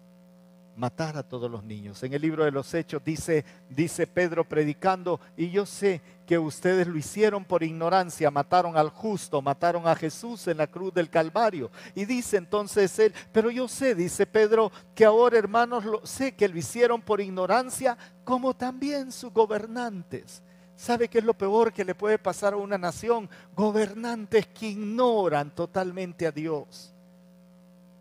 [0.76, 2.02] matar a todos los niños.
[2.02, 6.00] En el libro de los Hechos dice, dice Pedro predicando, y yo sé
[6.32, 10.94] que ustedes lo hicieron por ignorancia, mataron al justo, mataron a Jesús en la cruz
[10.94, 11.70] del Calvario.
[11.94, 16.48] Y dice entonces él, pero yo sé, dice Pedro, que ahora hermanos, lo, sé que
[16.48, 20.42] lo hicieron por ignorancia, como también sus gobernantes.
[20.74, 23.28] ¿Sabe qué es lo peor que le puede pasar a una nación?
[23.54, 26.94] Gobernantes que ignoran totalmente a Dios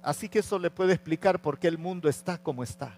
[0.01, 2.97] Así que eso le puede explicar por qué el mundo está como está.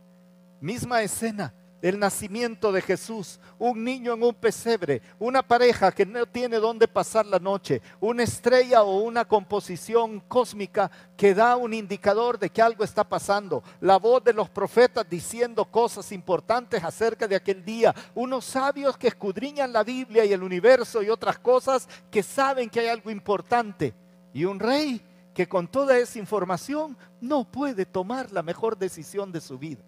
[0.62, 6.26] Misma escena, el nacimiento de Jesús, un niño en un pesebre, una pareja que no
[6.26, 12.40] tiene dónde pasar la noche, una estrella o una composición cósmica que da un indicador
[12.40, 17.36] de que algo está pasando, la voz de los profetas diciendo cosas importantes acerca de
[17.36, 22.24] aquel día, unos sabios que escudriñan la Biblia y el universo y otras cosas que
[22.24, 23.94] saben que hay algo importante,
[24.34, 25.02] y un rey
[25.34, 29.84] que con toda esa información no puede tomar la mejor decisión de su vida.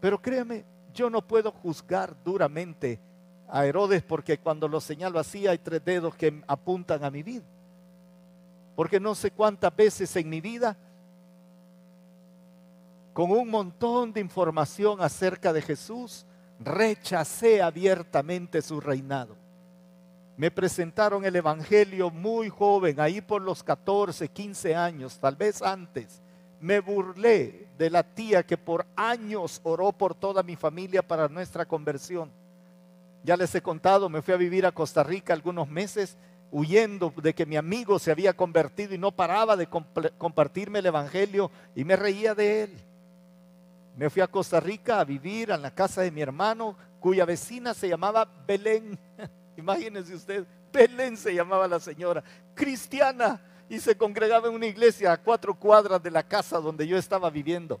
[0.00, 3.00] Pero créame, yo no puedo juzgar duramente
[3.48, 7.44] a Herodes porque cuando lo señalo así hay tres dedos que apuntan a mi vida.
[8.76, 10.76] Porque no sé cuántas veces en mi vida,
[13.12, 16.24] con un montón de información acerca de Jesús,
[16.60, 19.36] rechacé abiertamente su reinado.
[20.36, 26.22] Me presentaron el Evangelio muy joven, ahí por los 14, 15 años, tal vez antes.
[26.60, 31.64] Me burlé de la tía que por años oró por toda mi familia para nuestra
[31.64, 32.30] conversión.
[33.22, 36.16] Ya les he contado, me fui a vivir a Costa Rica algunos meses
[36.50, 41.50] huyendo de que mi amigo se había convertido y no paraba de compartirme el Evangelio
[41.74, 42.84] y me reía de él.
[43.96, 47.74] Me fui a Costa Rica a vivir en la casa de mi hermano, cuya vecina
[47.74, 48.98] se llamaba Belén.
[49.56, 52.22] Imagínense usted, Belén se llamaba la señora,
[52.54, 56.98] cristiana, y se congregaba en una iglesia a cuatro cuadras de la casa donde yo
[56.98, 57.80] estaba viviendo.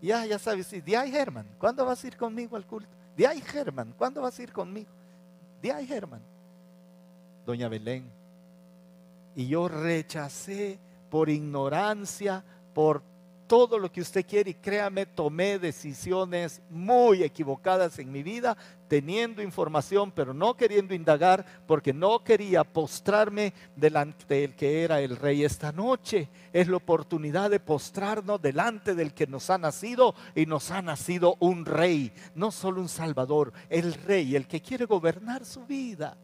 [0.00, 2.88] Ya, ya sabes, sí, de ahí Germán, ¿cuándo vas a ir conmigo al culto?
[3.14, 4.88] De ahí Germán, ¿cuándo vas a ir conmigo?
[5.60, 6.22] De ahí Germán.
[7.44, 8.10] Doña Belén.
[9.36, 10.78] Y yo rechacé
[11.10, 13.02] por ignorancia, por
[13.50, 19.42] todo lo que usted quiere y créame, tomé decisiones muy equivocadas en mi vida, teniendo
[19.42, 25.42] información, pero no queriendo indagar, porque no quería postrarme delante del que era el rey.
[25.42, 30.70] Esta noche es la oportunidad de postrarnos delante del que nos ha nacido y nos
[30.70, 35.66] ha nacido un rey, no solo un salvador, el rey, el que quiere gobernar su
[35.66, 36.16] vida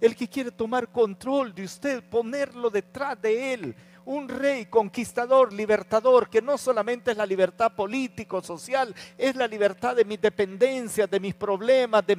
[0.00, 3.74] el que quiere tomar control de usted, ponerlo detrás de él,
[4.08, 9.94] un rey conquistador, libertador, que no solamente es la libertad político, social, es la libertad
[9.94, 12.16] de mis dependencias, de mis problemas, de,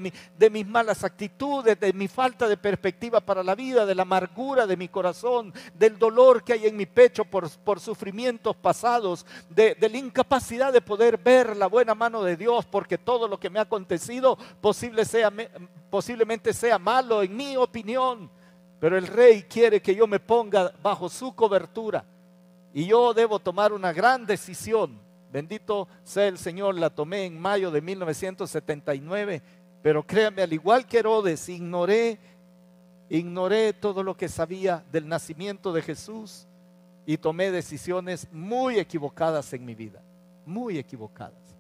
[0.52, 4.78] mis malas actitudes, de mi falta de perspectiva para la vida, de la amargura de
[4.78, 10.72] mi corazón, del dolor que hay en mi pecho por, sufrimientos pasados, de, la incapacidad
[10.72, 14.38] de poder ver la buena mano de Dios, porque todo lo que me ha acontecido
[14.62, 15.02] posible
[15.90, 18.30] posiblemente sea malo en mi opinión
[18.80, 22.06] pero el rey quiere que yo me ponga bajo su cobertura.
[22.74, 25.00] Y yo debo tomar una gran decisión.
[25.32, 29.42] Bendito sea el Señor, la tomé en mayo de 1979.
[29.82, 32.20] Pero créame, al igual que Herodes, ignoré,
[33.10, 36.48] ignoré todo lo que sabía del nacimiento de Jesús
[37.06, 40.02] y tomé decisiones muy equivocadas en mi vida.
[40.46, 41.56] Muy equivocadas.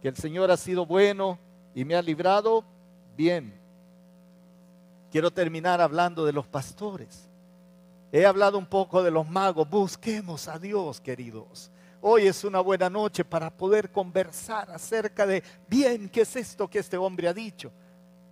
[0.00, 1.38] Que el Señor ha sido bueno
[1.74, 2.64] y me ha librado
[3.16, 3.65] bien
[5.16, 7.26] Quiero terminar hablando de los pastores.
[8.12, 9.66] He hablado un poco de los magos.
[9.66, 11.70] Busquemos a Dios, queridos.
[12.02, 16.80] Hoy es una buena noche para poder conversar acerca de, bien, ¿qué es esto que
[16.80, 17.72] este hombre ha dicho?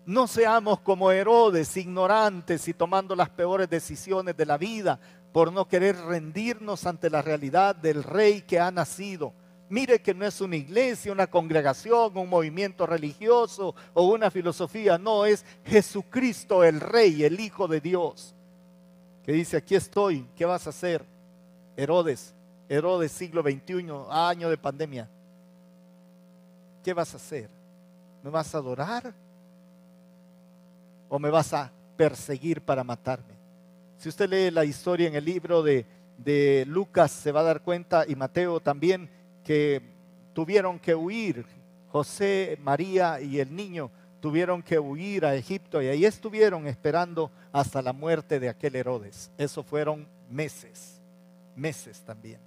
[0.05, 5.01] No seamos como Herodes, ignorantes y tomando las peores decisiones de la vida
[5.33, 9.33] por no querer rendirnos ante la realidad del rey que ha nacido
[9.69, 15.25] Mire que no es una iglesia, una congregación, un movimiento religioso o una filosofía, no,
[15.25, 18.35] es Jesucristo el Rey, el Hijo de Dios,
[19.25, 21.05] que dice, aquí estoy, ¿qué vas a hacer?
[21.77, 22.35] Herodes,
[22.69, 25.09] Herodes siglo XXI, año de pandemia.
[26.83, 27.49] ¿Qué vas a hacer?
[28.23, 29.15] ¿Me vas a adorar?
[31.09, 33.35] ¿O me vas a perseguir para matarme?
[33.97, 35.87] Si usted lee la historia en el libro de,
[36.19, 39.09] de Lucas, se va a dar cuenta, y Mateo también,
[39.45, 39.81] que
[40.33, 41.47] tuvieron que huir,
[41.89, 43.91] José, María y el niño
[44.21, 49.31] tuvieron que huir a Egipto y ahí estuvieron esperando hasta la muerte de aquel Herodes.
[49.37, 51.01] Eso fueron meses,
[51.55, 52.41] meses también.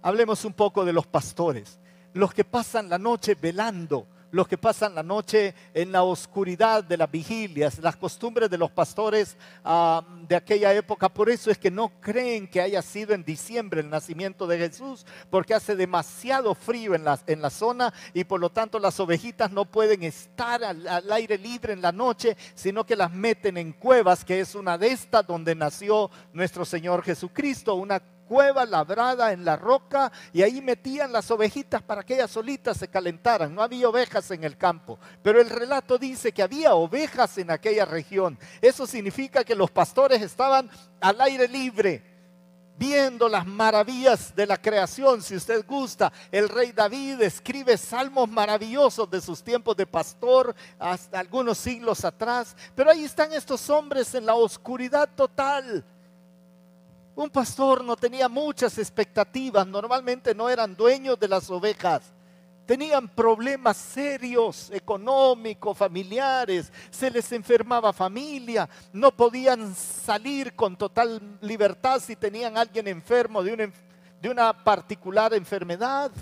[0.00, 1.78] Hablemos un poco de los pastores,
[2.14, 6.96] los que pasan la noche velando los que pasan la noche en la oscuridad de
[6.96, 11.08] las vigilias, las costumbres de los pastores ah, de aquella época.
[11.08, 15.06] Por eso es que no creen que haya sido en diciembre el nacimiento de Jesús,
[15.30, 19.50] porque hace demasiado frío en la, en la zona y por lo tanto las ovejitas
[19.50, 23.72] no pueden estar al, al aire libre en la noche, sino que las meten en
[23.72, 29.44] cuevas, que es una de estas donde nació nuestro Señor Jesucristo, una cueva labrada en
[29.44, 33.54] la roca y ahí metían las ovejitas para que ellas solitas se calentaran.
[33.54, 37.86] No había ovejas en el campo, pero el relato dice que había ovejas en aquella
[37.86, 38.38] región.
[38.60, 40.70] Eso significa que los pastores estaban
[41.00, 42.18] al aire libre
[42.78, 45.20] viendo las maravillas de la creación.
[45.20, 51.18] Si usted gusta, el rey David escribe salmos maravillosos de sus tiempos de pastor hasta
[51.18, 52.56] algunos siglos atrás.
[52.76, 55.84] Pero ahí están estos hombres en la oscuridad total
[57.22, 62.14] un pastor no tenía muchas expectativas, normalmente no eran dueños de las ovejas.
[62.64, 71.98] Tenían problemas serios, económicos, familiares, se les enfermaba familia, no podían salir con total libertad
[71.98, 73.72] si tenían alguien enfermo de una,
[74.22, 76.12] de una particular enfermedad.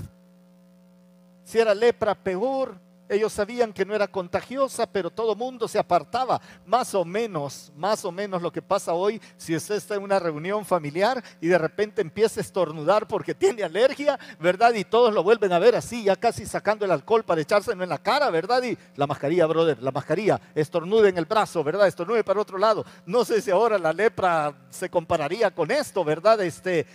[1.45, 2.86] Si era lepra, peor.
[3.09, 6.41] Ellos sabían que no era contagiosa, pero todo mundo se apartaba.
[6.65, 10.19] Más o menos, más o menos lo que pasa hoy si usted está en una
[10.19, 14.75] reunión familiar y de repente empieza a estornudar porque tiene alergia, ¿verdad?
[14.75, 17.89] Y todos lo vuelven a ver así, ya casi sacando el alcohol para echárselo en
[17.89, 18.63] la cara, ¿verdad?
[18.63, 21.87] Y la mascarilla, brother, la mascarilla, estornude en el brazo, ¿verdad?
[21.87, 22.85] Estornude para otro lado.
[23.05, 26.41] No sé si ahora la lepra se compararía con esto, ¿verdad?
[26.41, 26.87] Este,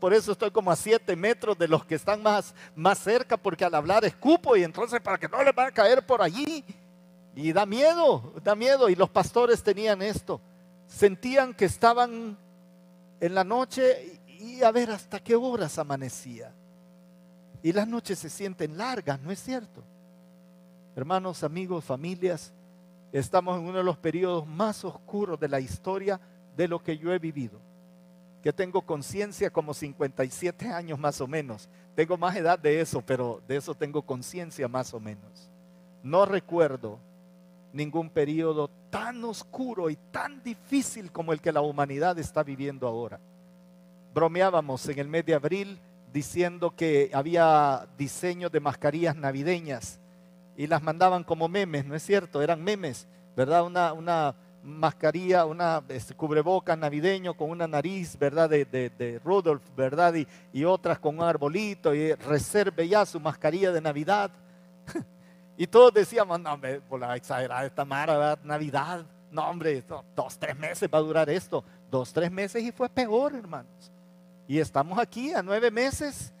[0.00, 3.66] por eso estoy como a siete metros de los que están más, más cerca, porque
[3.66, 6.64] al hablar escupo y entonces para que no le va a caer por allí.
[7.36, 8.88] Y da miedo, da miedo.
[8.88, 10.40] Y los pastores tenían esto.
[10.86, 12.36] Sentían que estaban
[13.20, 16.50] en la noche y a ver hasta qué horas amanecía.
[17.62, 19.84] Y las noches se sienten largas, ¿no es cierto?
[20.96, 22.54] Hermanos, amigos, familias,
[23.12, 26.18] estamos en uno de los periodos más oscuros de la historia
[26.56, 27.69] de lo que yo he vivido
[28.42, 31.68] que tengo conciencia como 57 años más o menos.
[31.94, 35.50] Tengo más edad de eso, pero de eso tengo conciencia más o menos.
[36.02, 36.98] No recuerdo
[37.72, 43.20] ningún periodo tan oscuro y tan difícil como el que la humanidad está viviendo ahora.
[44.14, 45.78] Bromeábamos en el mes de abril
[46.12, 50.00] diciendo que había diseños de mascarillas navideñas
[50.56, 52.42] y las mandaban como memes, ¿no es cierto?
[52.42, 53.64] Eran memes, ¿verdad?
[53.64, 58.48] Una, una mascarilla, una este, cubreboca navideño con una nariz, ¿verdad?
[58.50, 60.14] De, de, Rudolf, ¿verdad?
[60.52, 64.30] Y, otras con un arbolito y reserve ya su mascarilla de Navidad.
[65.56, 69.04] y todos decíamos, no, hombre, por la exagerada esta mara, Navidad.
[69.30, 69.84] No, hombre,
[70.14, 71.64] dos, tres meses va a durar esto.
[71.90, 73.92] Dos, tres meses y fue peor, hermanos.
[74.46, 76.32] Y estamos aquí a nueve meses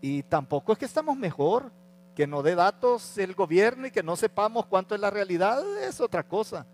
[0.00, 1.72] y tampoco es que estamos mejor.
[2.14, 6.00] Que no dé datos el gobierno y que no sepamos cuánto es la realidad es
[6.00, 6.66] otra cosa.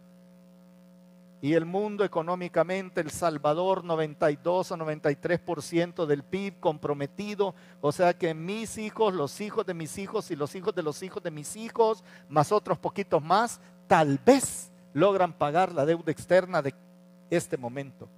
[1.42, 7.54] Y el mundo económicamente, El Salvador, 92 o 93% del PIB comprometido.
[7.80, 11.02] O sea que mis hijos, los hijos de mis hijos y los hijos de los
[11.02, 16.62] hijos de mis hijos, más otros poquitos más, tal vez logran pagar la deuda externa
[16.62, 16.74] de
[17.30, 18.08] este momento.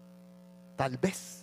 [0.76, 1.37] Tal vez.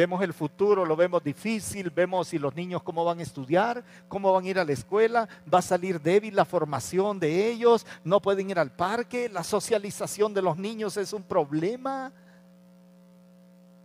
[0.00, 4.32] Vemos el futuro, lo vemos difícil, vemos si los niños cómo van a estudiar, cómo
[4.32, 8.18] van a ir a la escuela, va a salir débil la formación de ellos, no
[8.18, 12.14] pueden ir al parque, la socialización de los niños es un problema.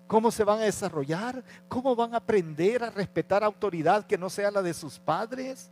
[0.07, 1.43] ¿Cómo se van a desarrollar?
[1.67, 5.69] ¿Cómo van a aprender a respetar autoridad que no sea la de sus padres?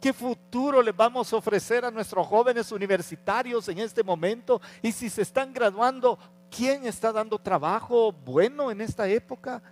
[0.00, 4.60] ¿Qué futuro les vamos a ofrecer a nuestros jóvenes universitarios en este momento?
[4.82, 6.18] Y si se están graduando,
[6.50, 9.62] ¿quién está dando trabajo bueno en esta época?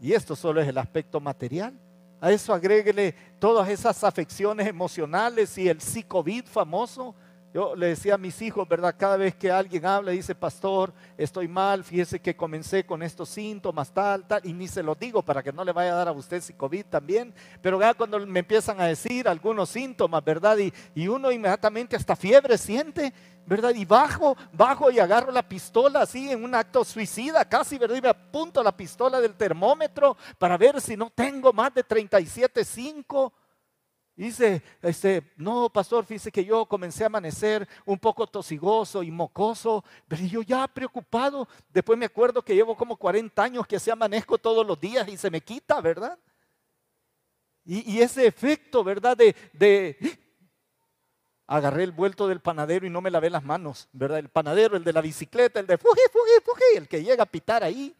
[0.00, 1.78] Y esto solo es el aspecto material.
[2.20, 7.14] A eso agréguele todas esas afecciones emocionales y el psicovid famoso
[7.52, 8.94] yo le decía a mis hijos, ¿verdad?
[8.96, 13.28] Cada vez que alguien habla y dice, pastor, estoy mal, fíjese que comencé con estos
[13.28, 16.08] síntomas, tal, tal, y ni se los digo para que no le vaya a dar
[16.08, 20.58] a usted COVID también, pero ya cuando me empiezan a decir algunos síntomas, ¿verdad?
[20.58, 23.12] Y, y uno inmediatamente hasta fiebre siente,
[23.46, 23.74] ¿verdad?
[23.74, 27.96] Y bajo, bajo y agarro la pistola así en un acto suicida casi, ¿verdad?
[27.96, 33.32] Y me apunto la pistola del termómetro para ver si no tengo más de 37.5
[34.20, 39.82] Dice, este, no, pastor, fíjese que yo comencé a amanecer un poco tosigoso y mocoso,
[40.06, 41.48] pero yo ya preocupado.
[41.72, 45.16] Después me acuerdo que llevo como 40 años que así amanezco todos los días y
[45.16, 46.18] se me quita, ¿verdad?
[47.64, 49.16] Y, ese efecto, ¿verdad?
[49.16, 49.96] De, de,
[51.46, 54.18] agarré el vuelto del panadero y no me lavé las manos, ¿verdad?
[54.18, 57.26] El panadero, el de la bicicleta, el de fuji, fuji, fuji, el que llega a
[57.26, 57.96] pitar ahí.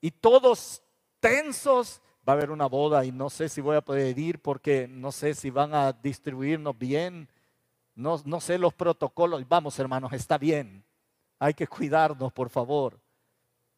[0.00, 0.82] Y todos
[1.20, 4.88] tensos, va a haber una boda y no sé si voy a poder ir porque
[4.88, 7.28] no sé si van a distribuirnos bien,
[7.94, 9.46] no, no sé los protocolos.
[9.48, 10.84] Vamos hermanos, está bien,
[11.38, 12.98] hay que cuidarnos por favor.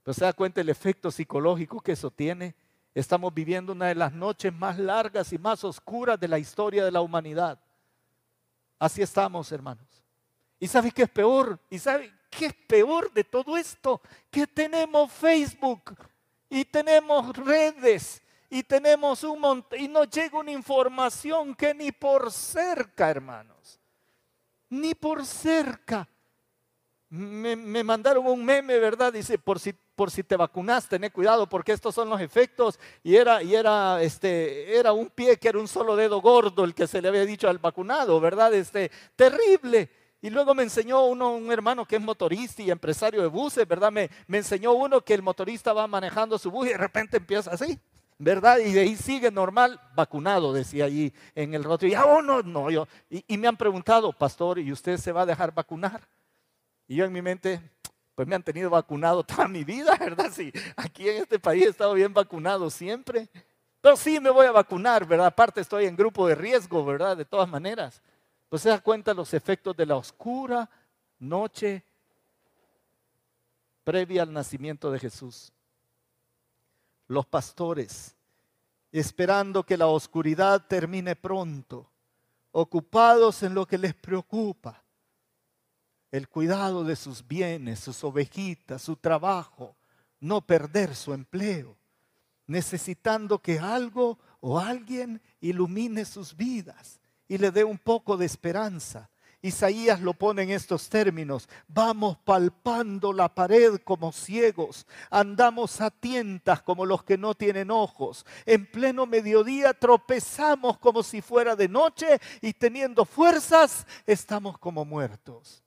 [0.03, 2.55] Pero se da cuenta el efecto psicológico que eso tiene.
[2.95, 6.93] Estamos viviendo una de las noches más largas y más oscuras de la historia de
[6.93, 7.59] la humanidad.
[8.79, 9.87] Así estamos, hermanos.
[10.61, 11.59] ¿Y sabe qué es peor?
[11.69, 14.01] ¿Y sabe qué es peor de todo esto?
[14.31, 15.97] Que tenemos Facebook
[16.49, 22.31] y tenemos redes y tenemos un montón, y nos llega una información que ni por
[22.31, 23.81] cerca, hermanos,
[24.71, 26.09] ni por cerca.
[27.09, 29.13] Me, mandaron un meme, ¿verdad?
[29.13, 32.81] Dice, por si, por si te vacunas, ten cuidado porque estos son los efectos.
[33.05, 36.75] Y era, y era, este, era un pie que era un solo dedo gordo el
[36.75, 38.53] que se le había dicho al vacunado, ¿verdad?
[38.55, 39.89] Este, terrible.
[40.21, 43.93] Y luego me enseñó uno, un hermano que es motorista y empresario de buses, ¿verdad?
[43.93, 47.53] Me, me enseñó uno que el motorista va manejando su bus y de repente empieza
[47.53, 47.79] así.
[48.19, 48.59] ¿Verdad?
[48.59, 51.89] Y de ahí sigue normal, vacunado, decía allí en el rostro.
[51.89, 52.87] Y oh, no, no, yo.
[53.11, 56.01] Y, me han preguntado, pastor, ¿y usted se va a dejar vacunar?
[56.89, 57.61] Y yo en mi mente,
[58.15, 60.31] pues me han tenido vacunado toda mi vida, ¿verdad?
[60.33, 63.29] Sí, aquí en este país he estado bien vacunado siempre.
[63.81, 65.27] Pero sí me voy a vacunar, ¿verdad?
[65.27, 67.17] Aparte estoy en grupo de riesgo, ¿verdad?
[67.17, 68.03] De todas maneras.
[68.49, 70.69] Pues se da cuenta los efectos de la oscura
[71.19, 71.85] noche
[73.85, 75.53] previa al nacimiento de Jesús
[77.09, 78.17] los pastores,
[78.93, 81.91] esperando que la oscuridad termine pronto,
[82.53, 84.83] ocupados en lo que les preocupa,
[86.11, 89.77] el cuidado de sus bienes, sus ovejitas, su trabajo,
[90.21, 91.77] no perder su empleo,
[92.47, 99.11] necesitando que algo o alguien ilumine sus vidas y le dé un poco de esperanza
[99.47, 101.49] Isaías lo pone en estos términos.
[101.69, 108.27] Vamos palpando la pared como ciegos, andamos a tientas como los que no tienen ojos.
[108.45, 115.63] En pleno mediodía tropezamos como si fuera de noche y teniendo fuerzas estamos como muertos.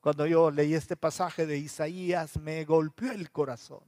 [0.00, 3.82] Cuando yo leí este pasaje de Isaías me golpeó el corazón.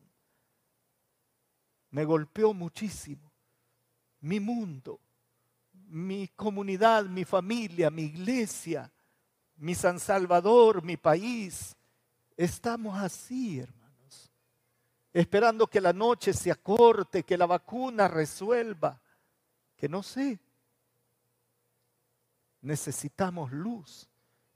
[1.90, 3.32] Me golpeó muchísimo.
[4.20, 5.00] Mi mundo
[5.89, 8.91] mi comunidad, mi familia, mi iglesia,
[9.57, 11.76] mi San Salvador, mi país.
[12.36, 14.30] Estamos así, hermanos,
[15.12, 19.01] esperando que la noche se acorte, que la vacuna resuelva,
[19.76, 20.39] que no sé.
[22.61, 24.09] Necesitamos luz.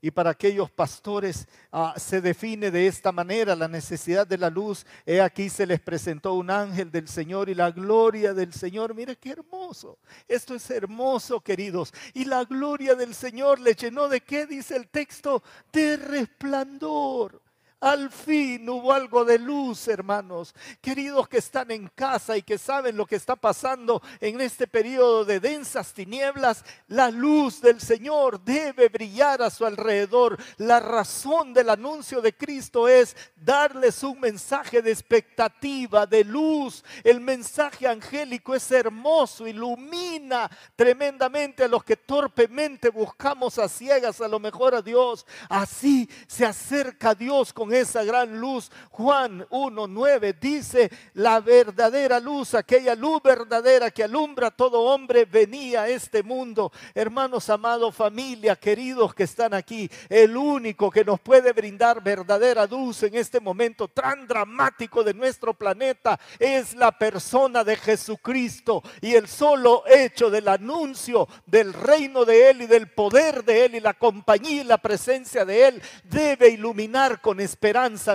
[0.03, 4.85] Y para aquellos pastores ah, se define de esta manera la necesidad de la luz.
[5.05, 8.93] He aquí se les presentó un ángel del Señor y la gloria del Señor.
[8.93, 9.97] Mira qué hermoso.
[10.27, 11.93] Esto es hermoso, queridos.
[12.13, 15.41] Y la gloria del Señor le llenó de qué dice el texto?
[15.71, 17.41] De resplandor.
[17.83, 20.55] Al fin hubo algo de luz, hermanos.
[20.79, 25.25] Queridos que están en casa y que saben lo que está pasando en este periodo
[25.25, 30.37] de densas tinieblas, la luz del Señor debe brillar a su alrededor.
[30.59, 36.85] La razón del anuncio de Cristo es darles un mensaje de expectativa, de luz.
[37.03, 44.29] El mensaje angélico es hermoso, ilumina tremendamente a los que torpemente buscamos a ciegas a
[44.29, 45.25] lo mejor a Dios.
[45.49, 48.71] Así se acerca Dios con esa gran luz.
[48.91, 55.83] Juan 1.9 dice, la verdadera luz, aquella luz verdadera que alumbra a todo hombre, venía
[55.83, 56.71] a este mundo.
[56.93, 63.03] Hermanos amados, familia, queridos que están aquí, el único que nos puede brindar verdadera luz
[63.03, 69.27] en este momento tan dramático de nuestro planeta es la persona de Jesucristo y el
[69.27, 73.93] solo hecho del anuncio del reino de Él y del poder de Él y la
[73.93, 77.62] compañía y la presencia de Él debe iluminar con esperanza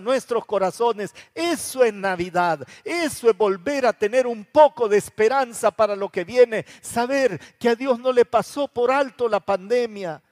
[0.02, 1.14] nuestros corazones.
[1.34, 2.66] Eso es Navidad.
[2.84, 6.64] Eso es volver a tener un poco de esperanza para lo que viene.
[6.80, 10.22] Saber que a Dios no le pasó por alto la pandemia.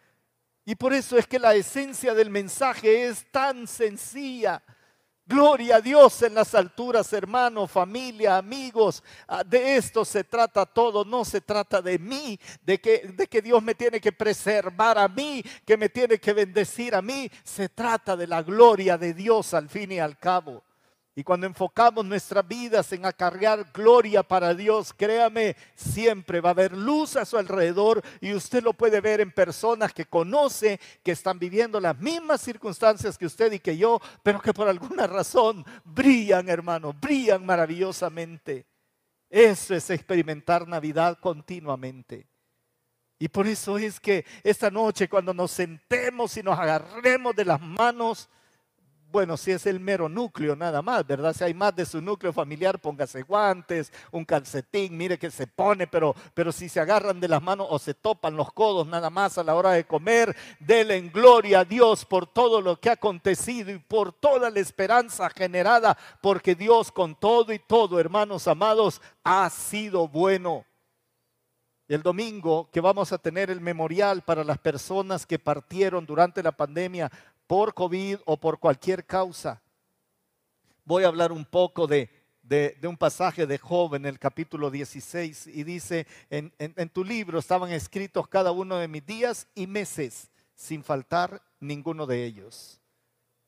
[0.64, 4.62] Y por eso es que la esencia del mensaje es tan sencilla.
[5.28, 9.02] Gloria a Dios en las alturas, hermano, familia, amigos.
[9.26, 11.04] Ah, de esto se trata todo.
[11.04, 15.08] No se trata de mí, de que, de que Dios me tiene que preservar a
[15.08, 17.28] mí, que me tiene que bendecir a mí.
[17.42, 20.62] Se trata de la gloria de Dios al fin y al cabo.
[21.18, 26.76] Y cuando enfocamos nuestras vidas en acarrear gloria para Dios, créame, siempre va a haber
[26.76, 31.38] luz a su alrededor y usted lo puede ver en personas que conoce, que están
[31.38, 36.50] viviendo las mismas circunstancias que usted y que yo, pero que por alguna razón brillan,
[36.50, 38.66] hermano, brillan maravillosamente.
[39.30, 42.26] Eso es experimentar Navidad continuamente.
[43.18, 47.60] Y por eso es que esta noche cuando nos sentemos y nos agarremos de las
[47.62, 48.28] manos,
[49.10, 51.34] bueno, si es el mero núcleo nada más, ¿verdad?
[51.34, 55.86] Si hay más de su núcleo familiar, póngase guantes, un calcetín, mire que se pone,
[55.86, 59.38] pero, pero si se agarran de las manos o se topan los codos nada más
[59.38, 62.94] a la hora de comer, denle en gloria a Dios por todo lo que ha
[62.94, 69.00] acontecido y por toda la esperanza generada, porque Dios con todo y todo, hermanos amados,
[69.24, 70.64] ha sido bueno.
[71.88, 76.50] El domingo que vamos a tener el memorial para las personas que partieron durante la
[76.50, 77.12] pandemia
[77.46, 79.62] por COVID o por cualquier causa.
[80.84, 82.10] Voy a hablar un poco de,
[82.82, 87.70] un pasaje de Job en el capítulo 16 y dice, en, en tu libro estaban
[87.70, 92.80] escritos cada uno de mis días y meses, sin faltar ninguno de ellos.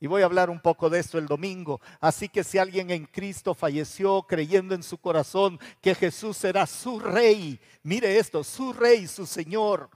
[0.00, 1.80] Y voy a hablar un poco de esto el domingo.
[2.00, 7.00] Así que si alguien en Cristo falleció creyendo en su corazón que Jesús será su
[7.00, 9.90] rey, mire esto, su rey, su Señor,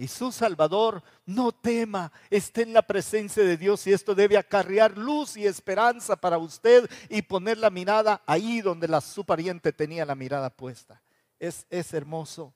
[0.00, 4.96] y su Salvador, no tema, esté en la presencia de Dios y esto debe acarrear
[4.96, 10.06] luz y esperanza para usted y poner la mirada ahí donde la, su pariente tenía
[10.06, 11.02] la mirada puesta.
[11.38, 12.54] Es, es hermoso,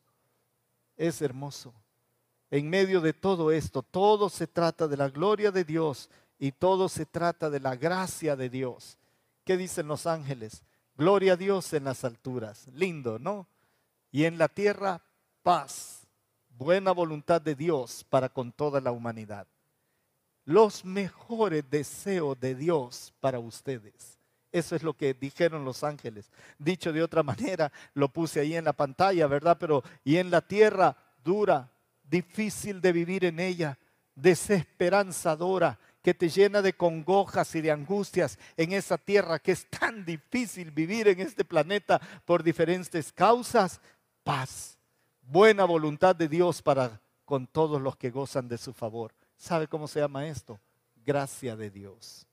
[0.96, 1.74] es hermoso.
[2.50, 6.88] En medio de todo esto, todo se trata de la gloria de Dios y todo
[6.88, 8.96] se trata de la gracia de Dios.
[9.44, 10.62] ¿Qué dicen los ángeles?
[10.96, 12.68] Gloria a Dios en las alturas.
[12.68, 13.46] Lindo, ¿no?
[14.10, 15.02] Y en la tierra,
[15.42, 16.03] paz
[16.58, 19.46] buena voluntad de Dios para con toda la humanidad.
[20.44, 24.18] Los mejores deseos de Dios para ustedes.
[24.52, 26.30] Eso es lo que dijeron los ángeles.
[26.58, 29.56] Dicho de otra manera, lo puse ahí en la pantalla, ¿verdad?
[29.58, 31.70] Pero y en la tierra dura,
[32.02, 33.78] difícil de vivir en ella,
[34.14, 40.04] desesperanzadora, que te llena de congojas y de angustias en esa tierra que es tan
[40.04, 43.80] difícil vivir en este planeta por diferentes causas,
[44.22, 44.78] paz
[45.26, 49.12] buena voluntad de Dios para con todos los que gozan de su favor.
[49.36, 50.60] ¿Sabe cómo se llama esto?
[51.04, 52.26] Gracia de Dios.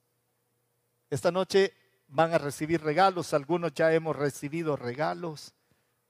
[1.09, 1.73] Esta noche
[2.07, 5.53] van a recibir regalos, algunos ya hemos recibido regalos.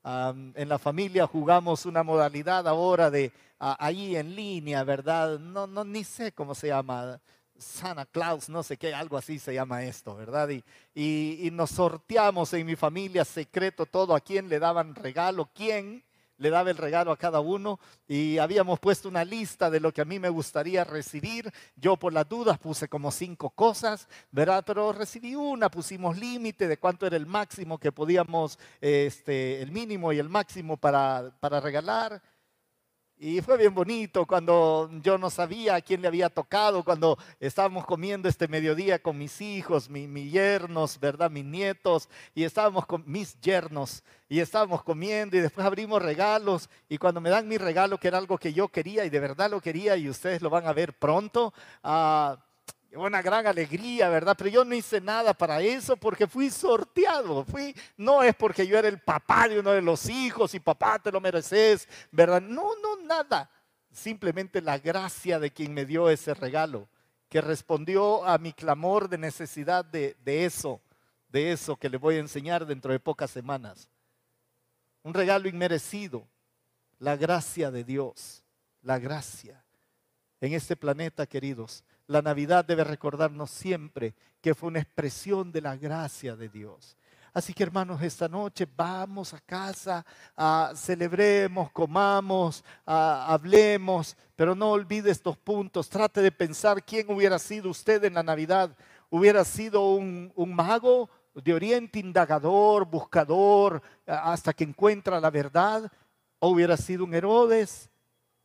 [0.03, 5.39] en la familia jugamos una modalidad ahora de ahí en línea, ¿verdad?
[5.39, 7.19] No, no, ni sé cómo se llama.
[7.57, 10.49] Santa Claus, no sé qué, algo así se llama esto, ¿verdad?
[10.49, 10.63] Y,
[10.95, 16.03] y, y nos sorteamos en mi familia secreto todo a quién le daban regalo, quién
[16.41, 20.01] le daba el regalo a cada uno y habíamos puesto una lista de lo que
[20.01, 21.53] a mí me gustaría recibir.
[21.75, 24.63] Yo por las dudas puse como cinco cosas, ¿verdad?
[24.65, 30.11] Pero recibí una, pusimos límite de cuánto era el máximo que podíamos, este, el mínimo
[30.11, 32.19] y el máximo para, para regalar.
[33.23, 37.85] Y fue bien bonito cuando yo no sabía a quién le había tocado, cuando estábamos
[37.85, 41.29] comiendo este mediodía con mis hijos, mis, yernos, ¿verdad?
[41.29, 46.97] Mis nietos, y estábamos con mis yernos, y estábamos comiendo y después abrimos regalos, y
[46.97, 49.61] cuando me dan mi regalo, que era algo que yo quería y de verdad lo
[49.61, 51.53] quería, y ustedes lo van a ver pronto,
[51.83, 52.43] ah,
[52.93, 54.35] una gran alegría, ¿verdad?
[54.37, 57.45] Pero yo no hice nada para eso porque fui sorteado.
[57.45, 60.99] Fui, no es porque yo era el papá de uno de los hijos y papá
[60.99, 62.41] te lo mereces, ¿verdad?
[62.41, 63.49] No, no, nada.
[63.91, 66.87] Simplemente la gracia de quien me dio ese regalo,
[67.29, 70.81] que respondió a mi clamor de necesidad de, de eso,
[71.29, 73.89] de eso que le voy a enseñar dentro de pocas semanas.
[75.03, 76.27] Un regalo inmerecido,
[76.99, 78.43] la gracia de Dios,
[78.81, 79.63] la gracia.
[80.39, 85.77] En este planeta, queridos, la Navidad debe recordarnos siempre que fue una expresión de la
[85.77, 86.97] gracia de Dios.
[87.33, 90.05] Así que hermanos, esta noche vamos a casa,
[90.75, 95.87] celebremos, comamos, hablemos, pero no olvide estos puntos.
[95.87, 98.75] Trate de pensar quién hubiera sido usted en la Navidad.
[99.09, 105.89] ¿Hubiera sido un, un mago de oriente indagador, buscador, hasta que encuentra la verdad?
[106.39, 107.89] ¿O hubiera sido un Herodes?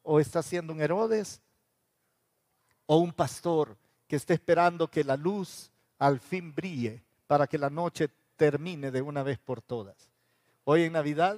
[0.02, 1.42] ¿O está siendo un Herodes?
[2.86, 3.76] O un pastor
[4.06, 9.02] que esté esperando que la luz al fin brille para que la noche termine de
[9.02, 10.10] una vez por todas.
[10.64, 11.36] Hoy en Navidad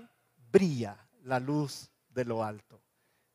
[0.51, 2.80] brilla la luz de lo alto.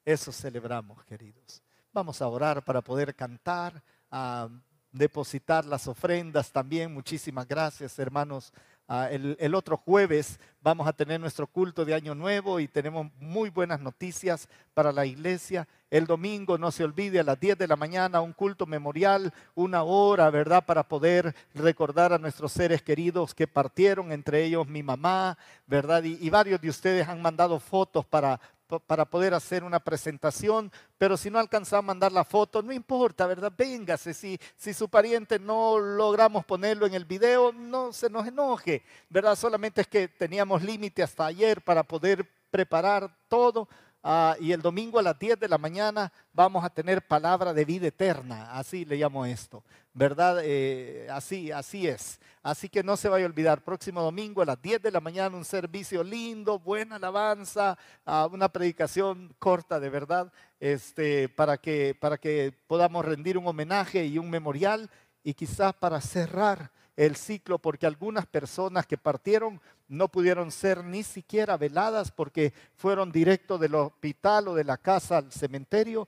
[0.06, 1.62] Eso celebramos, queridos.
[1.92, 4.50] Vamos a orar para poder cantar, a
[4.92, 6.94] depositar las ofrendas también.
[6.94, 8.54] Muchísimas gracias, hermanos
[8.88, 13.50] Ah, el, otro jueves vamos a tener nuestro culto de Año Nuevo y tenemos muy
[13.50, 15.68] buenas noticias para la iglesia.
[15.90, 19.84] El domingo, no se olvide, a las 10 de la mañana, un culto memorial, una
[19.84, 20.66] hora, ¿verdad?
[20.66, 26.04] Para poder recordar a nuestros seres queridos que partieron, entre ellos mi mamá, ¿verdad?
[26.04, 28.40] y varios de ustedes han mandado fotos para,
[28.80, 33.28] para poder hacer una presentación, pero si no alcanza a mandar la foto, no importa,
[33.28, 33.54] ¿verdad?
[33.56, 38.84] Véngase, si, si su pariente no logramos ponerlo en el video, no se nos enoje,
[39.10, 39.36] ¿verdad?
[39.36, 43.68] Solamente es que teníamos límite hasta ayer para poder preparar todo,
[44.06, 47.64] Ah, y el domingo a las 10 de la mañana vamos a tener palabra de
[47.64, 50.42] vida eterna, así le llamo esto, ¿verdad?
[50.44, 52.20] Eh, así, así es.
[52.42, 55.38] Así que no se vaya a olvidar, próximo domingo a las 10 de la mañana
[55.38, 62.18] un servicio lindo, buena alabanza, ah, una predicación corta de verdad, este, para, que, para
[62.18, 64.90] que podamos rendir un homenaje y un memorial
[65.24, 69.62] y quizás para cerrar el ciclo porque algunas personas que partieron
[69.94, 75.18] no pudieron ser ni siquiera veladas porque fueron directo del hospital o de la casa
[75.18, 76.08] al cementerio.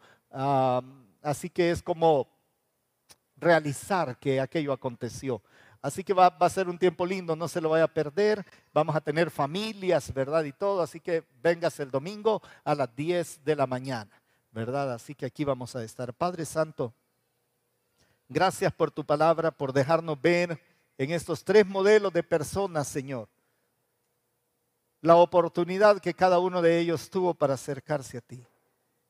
[1.22, 2.28] así que es como
[3.38, 5.42] realizar que aquello aconteció.
[5.82, 8.44] Así que va, va, a ser un tiempo lindo, no se lo vaya a perder.
[8.74, 10.44] Vamos a tener familias, ¿verdad?
[10.44, 10.82] Y todo.
[10.82, 14.10] Así que vengas el domingo a las 10 de la mañana,
[14.52, 14.94] ¿verdad?
[14.94, 16.12] Así que aquí vamos a estar.
[16.12, 16.92] Padre Santo,
[18.28, 20.60] gracias por tu palabra, por dejarnos ver
[20.98, 23.30] en estos tres modelos de personas, Señor,
[25.02, 28.46] la oportunidad que cada uno de ellos tuvo para acercarse a ti.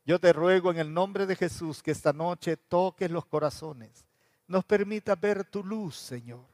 [0.05, 4.05] Yo te ruego en el nombre de Jesús que esta noche toques los corazones,
[4.47, 6.45] nos permita ver tu luz, Señor.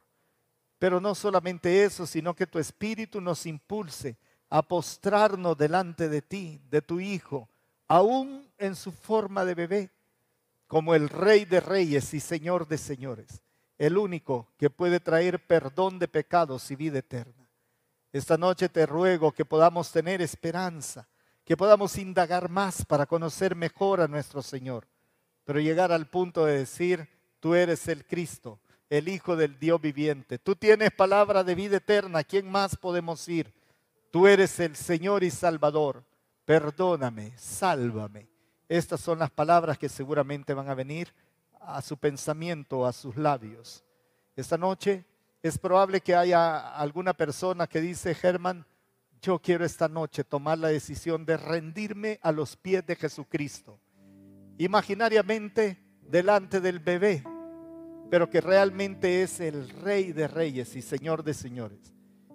[0.79, 4.17] Pero no solamente eso, sino que tu Espíritu nos impulse
[4.49, 7.49] a postrarnos delante de ti, de tu Hijo,
[7.87, 9.91] aún en su forma de bebé,
[10.67, 13.41] como el Rey de Reyes y Señor de Señores
[13.81, 17.40] el único que puede traer perdón de pecados y vida eterna.
[18.11, 21.07] Esta noche te ruego que podamos tener esperanza,
[21.45, 24.85] que podamos indagar más para conocer mejor a nuestro Señor,
[25.45, 27.07] pero llegar al punto de decir,
[27.39, 28.59] tú eres el Cristo,
[28.89, 33.53] el Hijo del Dios viviente, tú tienes palabra de vida eterna, quién más podemos ir?
[34.11, 36.03] Tú eres el Señor y Salvador,
[36.43, 38.27] perdóname, sálvame.
[38.67, 41.13] Estas son las palabras que seguramente van a venir
[41.61, 43.85] a su pensamiento, a sus labios.
[44.35, 45.05] Esta noche
[45.41, 48.65] es probable que haya alguna persona que dice, Germán,
[49.21, 53.79] yo quiero esta noche tomar la decisión de rendirme a los pies de Jesucristo.
[54.57, 57.23] Imaginariamente delante del bebé,
[58.09, 61.93] pero que realmente es el rey de reyes y señor de señores,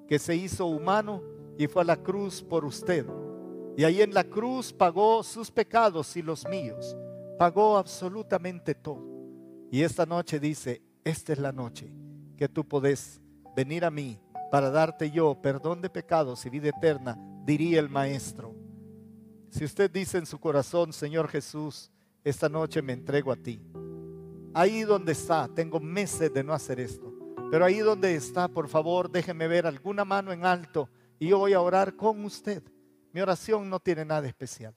[0.08, 1.22] que se hizo humano
[1.58, 3.06] y fue a la cruz por usted.
[3.76, 6.96] Y ahí en la cruz pagó sus pecados y los míos.
[7.38, 9.04] Pagó absolutamente todo.
[9.70, 11.92] Y esta noche dice, esta es la noche
[12.36, 13.20] que tú podés
[13.56, 14.20] venir a mí
[14.50, 18.54] para darte yo perdón de pecados y vida eterna, diría el maestro.
[19.50, 21.90] Si usted dice en su corazón, Señor Jesús,
[22.22, 23.60] esta noche me entrego a ti.
[24.54, 27.12] Ahí donde está, tengo meses de no hacer esto,
[27.50, 31.52] pero ahí donde está, por favor, déjeme ver alguna mano en alto y yo voy
[31.52, 32.62] a orar con usted.
[33.12, 34.74] Mi oración no tiene nada especial.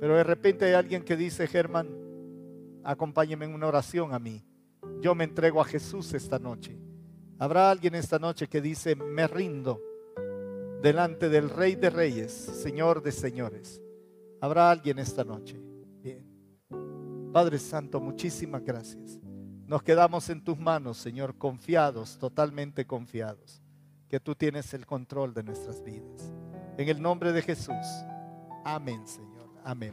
[0.00, 1.88] Pero de repente hay alguien que dice, Germán,
[2.84, 4.44] acompáñeme en una oración a mí.
[5.00, 6.78] Yo me entrego a Jesús esta noche.
[7.38, 9.80] Habrá alguien esta noche que dice, me rindo
[10.82, 13.80] delante del Rey de Reyes, Señor de Señores.
[14.40, 15.60] Habrá alguien esta noche.
[16.02, 16.24] Bien.
[17.32, 19.18] Padre Santo, muchísimas gracias.
[19.66, 23.62] Nos quedamos en tus manos, Señor, confiados, totalmente confiados,
[24.08, 26.32] que tú tienes el control de nuestras vidas.
[26.78, 27.74] En el nombre de Jesús.
[28.64, 29.50] Amén, Señor.
[29.64, 29.92] Amén.